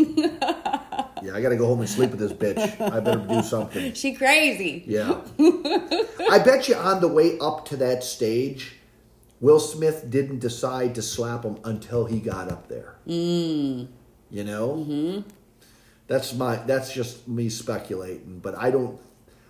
yeah, 1.21 1.35
I 1.35 1.41
got 1.41 1.49
to 1.49 1.55
go 1.57 1.67
home 1.67 1.79
and 1.79 1.89
sleep 1.89 2.11
with 2.11 2.19
this 2.19 2.33
bitch. 2.33 2.79
I 2.81 2.99
better 2.99 3.25
do 3.27 3.41
something. 3.41 3.93
She 4.01 4.13
crazy. 4.13 4.83
Yeah. 4.87 5.21
I 5.39 6.39
bet 6.43 6.67
you 6.67 6.75
on 6.75 7.01
the 7.01 7.07
way 7.07 7.37
up 7.39 7.65
to 7.69 7.77
that 7.77 8.03
stage, 8.03 8.73
Will 9.39 9.59
Smith 9.59 10.09
didn't 10.09 10.39
decide 10.39 10.95
to 10.95 11.01
slap 11.01 11.43
him 11.43 11.57
until 11.63 12.05
he 12.05 12.19
got 12.19 12.51
up 12.51 12.67
there. 12.67 12.95
Mm. 13.07 13.87
You 14.29 14.43
know? 14.43 14.85
Mm-hmm. 14.87 15.29
That's 16.07 16.33
my 16.33 16.57
that's 16.57 16.93
just 16.93 17.27
me 17.27 17.49
speculating, 17.49 18.39
but 18.39 18.57
I 18.57 18.69
don't 18.69 18.99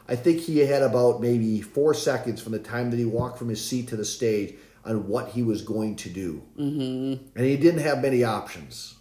I 0.07 0.15
think 0.15 0.41
he 0.41 0.59
had 0.59 0.83
about 0.83 1.21
maybe 1.21 1.61
4 1.61 1.93
seconds 1.93 2.41
from 2.41 2.51
the 2.51 2.59
time 2.59 2.91
that 2.91 2.97
he 2.97 3.05
walked 3.05 3.37
from 3.39 3.49
his 3.49 3.63
seat 3.65 3.87
to 3.89 3.95
the 3.95 4.05
stage 4.05 4.55
on 4.83 5.07
what 5.07 5.29
he 5.29 5.43
was 5.43 5.61
going 5.61 5.95
to 5.97 6.09
do. 6.09 6.43
Mm-hmm. 6.59 7.37
And 7.37 7.45
he 7.45 7.55
didn't 7.57 7.81
have 7.81 8.01
many 8.01 8.23
options, 8.23 8.95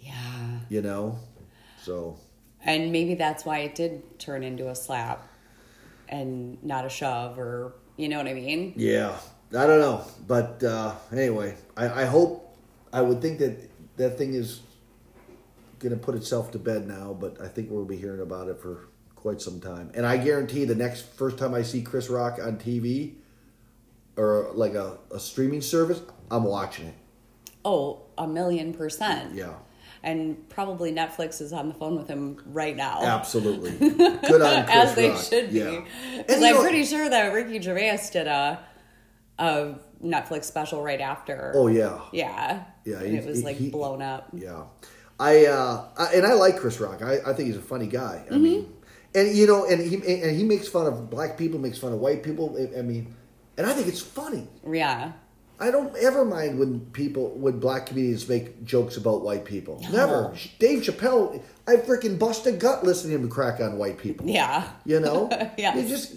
Yeah. 0.00 0.60
you 0.68 0.82
know? 0.82 1.18
So, 1.86 2.18
And 2.64 2.90
maybe 2.90 3.14
that's 3.14 3.44
why 3.44 3.60
it 3.60 3.76
did 3.76 4.18
turn 4.18 4.42
into 4.42 4.70
a 4.70 4.74
slap 4.74 5.28
and 6.08 6.60
not 6.64 6.84
a 6.84 6.88
shove 6.88 7.38
or 7.38 7.74
you 7.96 8.08
know 8.08 8.18
what 8.18 8.26
I 8.26 8.34
mean? 8.34 8.72
Yeah, 8.74 9.16
I 9.56 9.66
don't 9.68 9.78
know, 9.78 10.04
but 10.26 10.64
uh, 10.64 10.96
anyway, 11.12 11.54
I, 11.76 12.02
I 12.02 12.04
hope. 12.06 12.42
I 12.92 13.02
would 13.02 13.22
think 13.22 13.38
that 13.38 13.70
that 13.98 14.18
thing 14.18 14.34
is 14.34 14.60
going 15.78 15.92
to 15.92 15.98
put 15.98 16.16
itself 16.16 16.50
to 16.52 16.58
bed 16.58 16.88
now, 16.88 17.16
but 17.18 17.40
I 17.40 17.46
think 17.46 17.70
we'll 17.70 17.84
be 17.84 17.96
hearing 17.96 18.20
about 18.20 18.48
it 18.48 18.60
for 18.60 18.88
quite 19.14 19.40
some 19.40 19.60
time. 19.60 19.92
And 19.94 20.04
I 20.04 20.16
guarantee 20.16 20.64
the 20.64 20.74
next 20.74 21.02
first 21.14 21.38
time 21.38 21.54
I 21.54 21.62
see 21.62 21.82
Chris 21.82 22.08
Rock 22.10 22.38
on 22.42 22.56
TV 22.56 23.14
or 24.16 24.50
like 24.54 24.74
a, 24.74 24.98
a 25.12 25.20
streaming 25.20 25.62
service, 25.62 26.02
I'm 26.30 26.44
watching 26.44 26.88
it. 26.88 26.94
Oh, 27.64 28.02
a 28.18 28.26
million 28.26 28.72
percent. 28.74 29.34
Yeah, 29.34 29.54
And 30.06 30.48
probably 30.48 30.92
Netflix 30.92 31.40
is 31.42 31.52
on 31.52 31.66
the 31.68 31.74
phone 31.74 31.96
with 31.96 32.06
him 32.06 32.40
right 32.46 32.76
now. 32.76 33.02
absolutely. 33.02 33.72
Good 33.78 34.40
on 34.40 34.64
Chris 34.64 34.76
As 34.76 34.94
they 34.94 35.10
Rock. 35.10 35.20
should 35.22 35.52
be. 35.52 35.58
Because 35.58 36.36
And 36.36 36.44
I'm 36.44 36.54
know- 36.54 36.62
pretty 36.62 36.84
sure 36.84 37.08
that 37.10 37.32
Ricky 37.32 37.60
Gervais 37.60 38.00
did 38.12 38.28
a, 38.28 38.60
a 39.38 39.74
Netflix 40.04 40.44
special 40.44 40.80
right 40.82 41.00
after. 41.00 41.52
Oh 41.56 41.66
yeah. 41.66 42.00
Yeah. 42.12 42.62
Yeah, 42.84 43.00
And 43.00 43.10
he- 43.10 43.16
it 43.18 43.26
was 43.26 43.42
like 43.42 43.56
he- 43.56 43.70
blown 43.70 44.00
up. 44.00 44.28
Yeah, 44.32 44.62
I, 45.18 45.46
uh, 45.46 45.86
I 45.98 46.12
and 46.14 46.24
I 46.24 46.34
like 46.34 46.56
Chris 46.58 46.78
Rock. 46.78 47.02
I, 47.02 47.18
I 47.26 47.32
think 47.32 47.48
he's 47.48 47.56
a 47.56 47.60
funny 47.62 47.88
guy. 47.88 48.24
I 48.30 48.36
mean, 48.38 48.72
and 49.12 49.36
you 49.36 49.48
know, 49.48 49.64
and 49.66 49.80
he 49.80 49.96
and 49.96 50.36
he 50.36 50.44
makes 50.44 50.68
fun 50.68 50.86
of 50.86 51.10
black 51.10 51.36
people, 51.36 51.58
makes 51.58 51.78
fun 51.78 51.92
of 51.92 51.98
white 51.98 52.22
people. 52.22 52.56
I 52.78 52.82
mean, 52.82 53.12
and 53.58 53.66
I 53.66 53.72
think 53.72 53.88
it's 53.88 54.00
funny. 54.00 54.46
Yeah. 54.70 55.12
I 55.58 55.70
don't 55.70 55.96
ever 55.96 56.24
mind 56.24 56.58
when 56.58 56.80
people, 56.92 57.30
when 57.30 57.58
black 57.60 57.86
comedians 57.86 58.28
make 58.28 58.64
jokes 58.64 58.96
about 58.96 59.22
white 59.22 59.44
people. 59.44 59.80
No. 59.84 59.90
Never. 59.90 60.34
Dave 60.58 60.82
Chappelle, 60.82 61.42
I 61.66 61.76
freaking 61.76 62.18
bust 62.18 62.46
a 62.46 62.52
gut 62.52 62.84
listening 62.84 63.16
to 63.16 63.22
him 63.24 63.30
crack 63.30 63.60
on 63.60 63.78
white 63.78 63.96
people. 63.98 64.26
Yeah. 64.28 64.68
You 64.84 65.00
know? 65.00 65.28
Yes. 65.58 65.76
You 65.82 65.88
just 65.88 66.14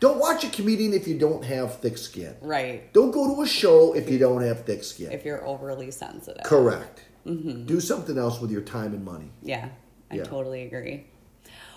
don't 0.00 0.18
watch 0.18 0.42
a 0.44 0.48
comedian 0.50 0.92
if 0.92 1.06
you 1.06 1.18
don't 1.18 1.44
have 1.44 1.76
thick 1.78 1.98
skin. 1.98 2.34
Right. 2.40 2.92
Don't 2.92 3.10
go 3.12 3.34
to 3.36 3.42
a 3.42 3.46
show 3.46 3.94
if 3.94 4.10
you 4.10 4.18
don't 4.18 4.42
have 4.42 4.64
thick 4.64 4.82
skin. 4.82 5.12
If 5.12 5.24
you're 5.24 5.44
overly 5.46 5.90
sensitive. 5.92 6.42
Correct. 6.44 7.02
Do 7.24 7.80
something 7.80 8.18
else 8.18 8.40
with 8.40 8.50
your 8.50 8.62
time 8.62 8.92
and 8.94 9.04
money. 9.04 9.30
Yeah, 9.42 9.68
I 10.10 10.16
Yeah. 10.16 10.24
totally 10.24 10.62
agree. 10.62 11.06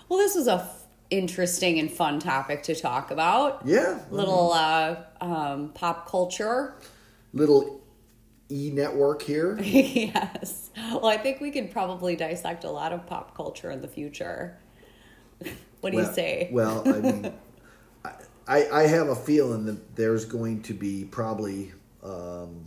Well, 0.08 0.18
this 0.18 0.34
was 0.34 0.48
a 0.48 0.54
f- 0.54 0.84
interesting 1.10 1.78
and 1.78 1.88
fun 1.90 2.18
topic 2.18 2.62
to 2.64 2.74
talk 2.74 3.10
about. 3.12 3.60
Yeah. 3.64 4.00
Little 4.10 4.52
uh, 4.52 4.96
um, 5.20 5.68
pop 5.74 6.08
culture. 6.08 6.74
Little 7.34 7.82
e 8.50 8.70
network 8.72 9.22
here. 9.22 9.58
yes. 9.62 10.70
Well, 10.76 11.06
I 11.06 11.16
think 11.16 11.40
we 11.40 11.50
could 11.50 11.70
probably 11.70 12.16
dissect 12.16 12.64
a 12.64 12.70
lot 12.70 12.92
of 12.92 13.06
pop 13.06 13.36
culture 13.36 13.70
in 13.70 13.82
the 13.82 13.88
future. 13.88 14.58
what 15.80 15.90
do 15.90 15.96
well, 15.96 16.06
you 16.06 16.12
say? 16.12 16.48
Well, 16.52 16.82
I 16.86 17.00
mean, 17.00 17.32
I, 18.46 18.68
I 18.70 18.82
have 18.86 19.08
a 19.08 19.16
feeling 19.16 19.66
that 19.66 19.96
there's 19.96 20.24
going 20.24 20.62
to 20.62 20.74
be 20.74 21.04
probably 21.04 21.72
um, 22.02 22.66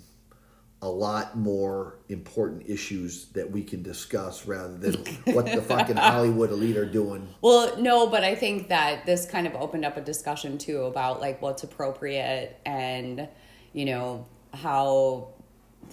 a 0.82 0.89
lot 0.89 1.38
more 1.38 1.95
important 2.09 2.68
issues 2.68 3.26
that 3.30 3.49
we 3.49 3.63
can 3.63 3.84
discuss 3.84 4.45
rather 4.45 4.78
than 4.78 4.93
what 5.34 5.45
the 5.45 5.61
fucking 5.61 5.97
Hollywood 5.97 6.51
elite 6.51 6.78
are 6.78 6.86
doing. 6.86 7.28
Well, 7.41 7.80
no, 7.80 8.07
but 8.07 8.24
I 8.24 8.36
think 8.36 8.70
that 8.70 9.05
this 9.05 9.26
kind 9.26 9.47
of 9.47 9.55
opened 9.55 9.86
up 9.86 9.97
a 9.97 10.01
discussion 10.01 10.57
too 10.57 10.84
about 10.84 11.22
like 11.22 11.41
what's 11.41 11.63
appropriate 11.63 12.59
and, 12.65 13.28
you 13.74 13.86
know, 13.86 14.26
how 14.57 15.29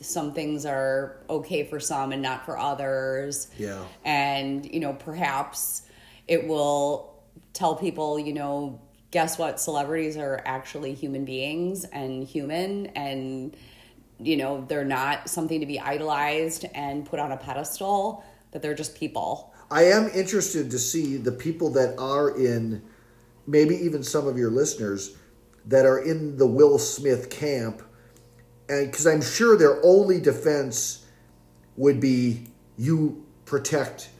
some 0.00 0.32
things 0.32 0.66
are 0.66 1.16
okay 1.30 1.64
for 1.64 1.80
some 1.80 2.12
and 2.12 2.20
not 2.20 2.44
for 2.44 2.58
others. 2.58 3.48
Yeah. 3.58 3.82
And, 4.04 4.66
you 4.66 4.80
know, 4.80 4.92
perhaps 4.92 5.82
it 6.26 6.46
will 6.46 7.22
tell 7.52 7.76
people, 7.76 8.18
you 8.18 8.32
know, 8.32 8.80
guess 9.10 9.38
what? 9.38 9.60
Celebrities 9.60 10.16
are 10.16 10.42
actually 10.44 10.94
human 10.94 11.24
beings 11.24 11.84
and 11.84 12.24
human 12.24 12.86
and, 12.88 13.56
you 14.18 14.36
know, 14.36 14.64
they're 14.68 14.84
not 14.84 15.28
something 15.28 15.60
to 15.60 15.66
be 15.66 15.78
idolized 15.78 16.64
and 16.74 17.06
put 17.06 17.20
on 17.20 17.32
a 17.32 17.36
pedestal, 17.36 18.24
that 18.50 18.62
they're 18.62 18.74
just 18.74 18.96
people. 18.96 19.52
I 19.70 19.84
am 19.84 20.08
interested 20.08 20.70
to 20.70 20.78
see 20.78 21.16
the 21.16 21.32
people 21.32 21.70
that 21.70 21.98
are 21.98 22.36
in, 22.36 22.82
maybe 23.46 23.76
even 23.76 24.02
some 24.02 24.26
of 24.28 24.36
your 24.38 24.50
listeners 24.50 25.16
that 25.66 25.86
are 25.86 25.98
in 25.98 26.36
the 26.36 26.46
Will 26.46 26.78
Smith 26.78 27.30
camp, 27.30 27.82
because 28.66 29.06
I'm 29.06 29.22
sure 29.22 29.56
their 29.56 29.84
only 29.84 30.20
defense 30.20 31.04
would 31.76 32.00
be 32.00 32.46
you 32.76 33.24
protect 33.44 34.10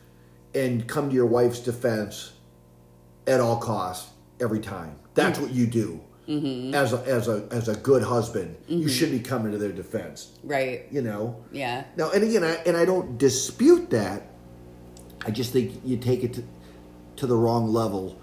and 0.54 0.86
come 0.86 1.08
to 1.08 1.14
your 1.14 1.26
wife's 1.26 1.60
defense 1.60 2.32
at 3.26 3.40
all 3.40 3.56
costs 3.56 4.10
every 4.40 4.60
time. 4.60 4.96
That's 5.14 5.38
mm-hmm. 5.38 5.46
what 5.46 5.54
you 5.54 5.66
do 5.66 6.00
mm-hmm. 6.28 6.74
as 6.74 6.92
a, 6.92 6.98
as 7.06 7.28
a 7.28 7.46
as 7.50 7.68
a 7.68 7.76
good 7.76 8.02
husband. 8.02 8.56
You 8.68 8.78
mm-hmm. 8.78 8.88
should 8.88 9.10
be 9.10 9.20
coming 9.20 9.52
to 9.52 9.58
their 9.58 9.72
defense. 9.72 10.38
Right. 10.42 10.86
You 10.90 11.02
know. 11.02 11.42
Yeah. 11.52 11.84
Now, 11.96 12.10
and 12.10 12.24
again, 12.24 12.44
I, 12.44 12.54
and 12.66 12.76
I 12.76 12.84
don't 12.84 13.18
dispute 13.18 13.90
that. 13.90 14.22
I 15.26 15.30
just 15.30 15.52
think 15.52 15.80
you 15.84 15.96
take 15.96 16.22
it 16.22 16.34
to, 16.34 16.44
to 17.16 17.26
the 17.26 17.36
wrong 17.36 17.72
level 17.72 18.20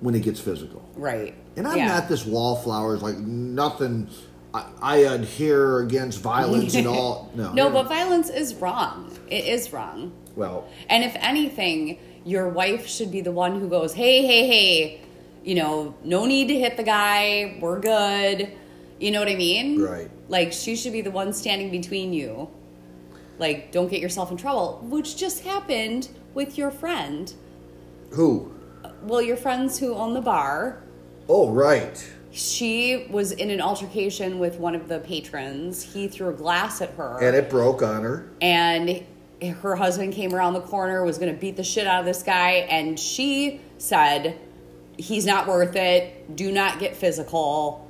when 0.00 0.14
it 0.14 0.20
gets 0.20 0.40
physical. 0.40 0.86
Right. 0.96 1.34
And 1.56 1.66
I'm 1.66 1.78
Yeah. 1.78 1.86
not 1.86 2.08
this 2.08 2.26
wallflowers 2.26 3.02
like 3.02 3.18
nothing. 3.18 4.08
I, 4.54 4.64
I 4.80 4.96
adhere 4.98 5.80
against 5.80 6.20
violence 6.20 6.74
and 6.74 6.86
all. 6.86 7.30
No, 7.34 7.52
No, 7.52 7.70
but 7.70 7.88
violence 7.88 8.30
is 8.30 8.54
wrong. 8.54 9.10
It 9.28 9.44
is 9.46 9.72
wrong. 9.72 10.12
well, 10.36 10.68
And 10.88 11.02
if 11.04 11.14
anything, 11.16 11.98
your 12.24 12.48
wife 12.48 12.86
should 12.86 13.10
be 13.10 13.20
the 13.20 13.32
one 13.32 13.60
who 13.60 13.68
goes, 13.68 13.92
hey, 13.92 14.24
hey, 14.24 14.46
hey, 14.46 15.00
you 15.42 15.56
know, 15.56 15.94
no 16.04 16.24
need 16.24 16.48
to 16.48 16.58
hit 16.58 16.76
the 16.76 16.82
guy. 16.84 17.58
We're 17.60 17.80
good. 17.80 18.52
You 19.00 19.10
know 19.10 19.18
what 19.18 19.28
I 19.28 19.34
mean? 19.34 19.82
Right. 19.82 20.10
Like, 20.28 20.52
she 20.52 20.76
should 20.76 20.92
be 20.92 21.00
the 21.02 21.10
one 21.10 21.32
standing 21.32 21.70
between 21.70 22.12
you. 22.12 22.48
Like, 23.38 23.72
don't 23.72 23.88
get 23.90 24.00
yourself 24.00 24.30
in 24.30 24.36
trouble, 24.36 24.78
which 24.88 25.16
just 25.16 25.42
happened 25.42 26.08
with 26.34 26.56
your 26.56 26.70
friend. 26.70 27.32
who? 28.10 28.52
Well, 29.02 29.20
your 29.20 29.36
friends 29.36 29.78
who 29.78 29.94
own 29.94 30.14
the 30.14 30.20
bar. 30.22 30.82
Oh, 31.28 31.50
right. 31.50 31.96
She 32.34 33.06
was 33.10 33.32
in 33.32 33.50
an 33.50 33.60
altercation 33.60 34.38
with 34.38 34.56
one 34.58 34.74
of 34.74 34.88
the 34.88 34.98
patrons. 34.98 35.82
He 35.94 36.08
threw 36.08 36.28
a 36.30 36.32
glass 36.32 36.80
at 36.82 36.90
her. 36.94 37.18
And 37.22 37.36
it 37.36 37.48
broke 37.48 37.80
on 37.82 38.02
her. 38.02 38.28
and 38.40 39.02
her 39.60 39.76
husband 39.76 40.14
came 40.14 40.34
around 40.34 40.54
the 40.54 40.60
corner 40.60 41.04
was 41.04 41.18
going 41.18 41.32
to 41.32 41.38
beat 41.38 41.56
the 41.56 41.64
shit 41.64 41.86
out 41.86 42.00
of 42.00 42.06
this 42.06 42.22
guy 42.22 42.50
and 42.70 42.98
she 42.98 43.60
said 43.76 44.38
he's 44.96 45.26
not 45.26 45.46
worth 45.46 45.76
it 45.76 46.34
do 46.34 46.50
not 46.50 46.78
get 46.78 46.96
physical 46.96 47.86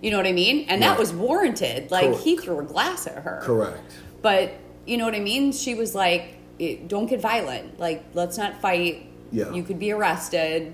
you 0.00 0.10
know 0.12 0.16
what 0.18 0.26
i 0.26 0.32
mean 0.32 0.64
and 0.68 0.80
that 0.82 0.90
Right. 0.90 0.98
was 1.00 1.12
warranted 1.12 1.90
like 1.90 2.04
Correct. 2.10 2.22
he 2.22 2.36
threw 2.36 2.60
a 2.60 2.62
glass 2.62 3.08
at 3.08 3.24
her 3.24 3.40
Correct. 3.42 3.80
but 4.20 4.52
you 4.86 4.96
know 4.96 5.04
what 5.06 5.14
i 5.16 5.18
mean 5.18 5.50
she 5.50 5.74
was 5.74 5.92
like 5.94 6.36
eh, 6.60 6.76
don't 6.86 7.06
get 7.06 7.20
violent 7.20 7.80
like 7.80 8.04
let's 8.14 8.36
not 8.38 8.60
fight 8.60 9.06
Yeah. 9.32 9.50
you 9.52 9.64
could 9.64 9.80
be 9.80 9.90
arrested 9.90 10.72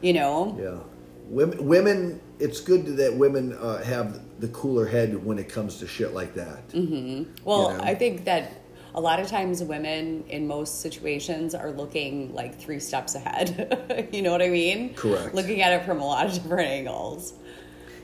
you 0.00 0.14
know 0.14 0.56
Yeah. 0.58 0.78
Women, 1.26 1.66
women. 1.66 2.20
It's 2.38 2.60
good 2.60 2.84
that 2.98 3.14
women 3.16 3.54
uh, 3.54 3.82
have 3.82 4.20
the 4.40 4.48
cooler 4.48 4.86
head 4.86 5.24
when 5.24 5.38
it 5.38 5.48
comes 5.48 5.78
to 5.78 5.86
shit 5.86 6.12
like 6.12 6.34
that. 6.34 6.68
Mm-hmm. 6.68 7.32
Well, 7.44 7.72
You 7.72 7.78
know? 7.78 7.84
I 7.84 7.94
think 7.94 8.24
that 8.26 8.60
a 8.94 9.00
lot 9.00 9.20
of 9.20 9.26
times 9.28 9.62
women 9.62 10.24
in 10.28 10.46
most 10.46 10.80
situations 10.80 11.54
are 11.54 11.70
looking 11.70 12.34
like 12.34 12.58
three 12.58 12.78
steps 12.78 13.14
ahead. 13.14 14.08
you 14.12 14.22
know 14.22 14.30
what 14.32 14.42
I 14.42 14.48
mean? 14.48 14.94
Correct. 14.94 15.34
Looking 15.34 15.62
at 15.62 15.72
it 15.72 15.84
from 15.86 16.00
a 16.00 16.06
lot 16.06 16.26
of 16.26 16.34
different 16.34 16.68
angles. 16.68 17.34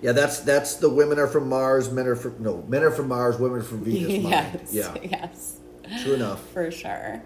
Yeah, 0.00 0.12
that's 0.12 0.40
that's 0.40 0.76
the 0.76 0.88
women 0.90 1.18
are 1.20 1.28
from 1.28 1.48
Mars, 1.48 1.90
men 1.92 2.08
are 2.08 2.16
from 2.16 2.42
no, 2.42 2.62
men 2.68 2.82
are 2.82 2.90
from 2.90 3.06
Mars, 3.08 3.38
women 3.38 3.60
are 3.60 3.62
from 3.62 3.84
Venus. 3.84 4.22
mind. 4.24 4.24
yes. 4.70 4.72
Yeah, 4.72 4.94
Yes. 5.02 5.60
true 6.02 6.14
enough. 6.14 6.44
For 6.50 6.70
sure. 6.72 7.22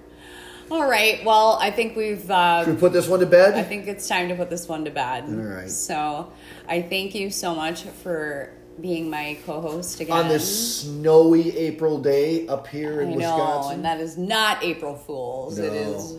All 0.71 0.89
right. 0.89 1.25
Well, 1.25 1.59
I 1.61 1.71
think 1.71 1.97
we've. 1.97 2.29
Uh, 2.31 2.64
Should 2.64 2.75
we 2.75 2.81
put 2.81 2.93
this 2.93 3.07
one 3.09 3.21
to 3.21 3.27
bed? 3.27 3.55
I 3.55 3.62
think 3.62 3.87
it's 3.87 4.09
time 4.09 4.29
to 4.29 4.35
put 4.35 4.51
this 4.51 4.67
one 4.69 4.85
to 4.85 4.91
bed. 4.91 5.25
All 5.25 5.31
right. 5.35 5.71
So, 5.71 6.33
I 6.69 6.83
thank 6.83 7.14
you 7.14 7.31
so 7.31 7.55
much 7.55 7.83
for 7.83 8.51
being 8.81 9.09
my 9.09 9.39
co-host 9.47 10.01
again. 10.01 10.17
On 10.17 10.29
this 10.29 10.81
snowy 10.83 11.57
April 11.57 11.99
day 11.99 12.47
up 12.49 12.67
here 12.67 13.01
in 13.01 13.09
I 13.09 13.11
know, 13.12 13.17
Wisconsin. 13.17 13.73
and 13.77 13.85
that 13.85 14.01
is 14.01 14.19
not 14.19 14.62
April 14.64 14.97
Fools. 14.97 15.59
No. 15.59 15.64
is 15.64 16.12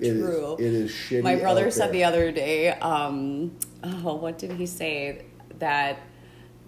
It 0.00 0.06
is- 0.16 0.20
true. 0.24 0.54
it 0.58 0.64
is 0.74 0.90
shitty 0.92 1.22
My 1.22 1.34
brother 1.36 1.70
said 1.70 1.92
the 1.92 2.04
other 2.04 2.30
day, 2.30 2.70
um, 2.70 3.50
oh, 3.82 4.14
what 4.14 4.38
did 4.38 4.52
he 4.52 4.64
say? 4.66 5.24
That 5.58 5.98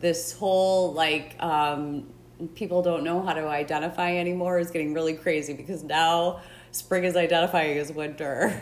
this 0.00 0.32
whole 0.32 0.92
like 0.94 1.36
um, 1.40 2.08
people 2.56 2.82
don't 2.82 3.04
know 3.04 3.22
how 3.22 3.32
to 3.34 3.46
identify 3.46 4.16
anymore 4.16 4.58
is 4.58 4.70
getting 4.72 4.92
really 4.92 5.14
crazy 5.14 5.52
because 5.54 5.84
now 5.84 6.40
spring 6.72 7.04
is 7.04 7.16
identifying 7.16 7.78
as 7.78 7.92
winter. 7.92 8.52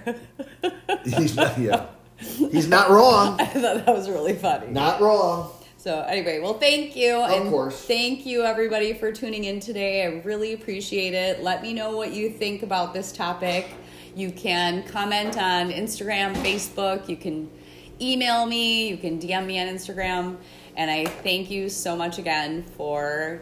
He's 1.04 1.36
not, 1.36 1.58
yeah. 1.58 1.86
He's 2.18 2.68
not 2.68 2.90
wrong. 2.90 3.40
I 3.40 3.46
thought 3.46 3.86
that 3.86 3.94
was 3.94 4.08
really 4.08 4.34
funny. 4.34 4.68
Not 4.68 5.00
wrong. 5.00 5.52
So 5.76 6.00
anyway, 6.02 6.40
well, 6.40 6.58
thank 6.58 6.96
you, 6.96 7.20
and 7.20 7.50
course. 7.50 7.80
thank 7.80 8.26
you 8.26 8.42
everybody 8.42 8.94
for 8.94 9.12
tuning 9.12 9.44
in 9.44 9.60
today. 9.60 10.02
I 10.02 10.20
really 10.22 10.52
appreciate 10.52 11.14
it. 11.14 11.42
Let 11.42 11.62
me 11.62 11.72
know 11.72 11.96
what 11.96 12.12
you 12.12 12.30
think 12.30 12.64
about 12.64 12.92
this 12.92 13.12
topic. 13.12 13.68
You 14.16 14.32
can 14.32 14.82
comment 14.82 15.38
on 15.38 15.70
Instagram, 15.70 16.34
Facebook. 16.38 17.08
You 17.08 17.16
can 17.16 17.48
email 18.00 18.44
me. 18.44 18.88
You 18.88 18.96
can 18.96 19.20
DM 19.20 19.46
me 19.46 19.60
on 19.60 19.68
Instagram. 19.68 20.36
And 20.76 20.90
I 20.90 21.04
thank 21.06 21.50
you 21.50 21.68
so 21.68 21.94
much 21.94 22.18
again 22.18 22.64
for 22.76 23.40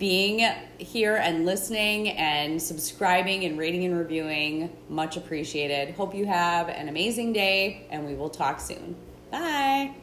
being 0.00 0.50
here 0.78 1.16
and 1.16 1.44
listening 1.44 2.08
and 2.08 2.60
subscribing 2.60 3.44
and 3.44 3.56
rating 3.56 3.84
and 3.84 3.96
reviewing. 3.96 4.74
Much 4.88 5.16
appreciated. 5.16 5.94
Hope 5.94 6.14
you 6.14 6.26
have 6.26 6.68
an 6.68 6.88
amazing 6.88 7.32
day, 7.32 7.86
and 7.90 8.04
we 8.04 8.14
will 8.14 8.30
talk 8.30 8.58
soon. 8.58 8.96
Bye. 9.30 9.94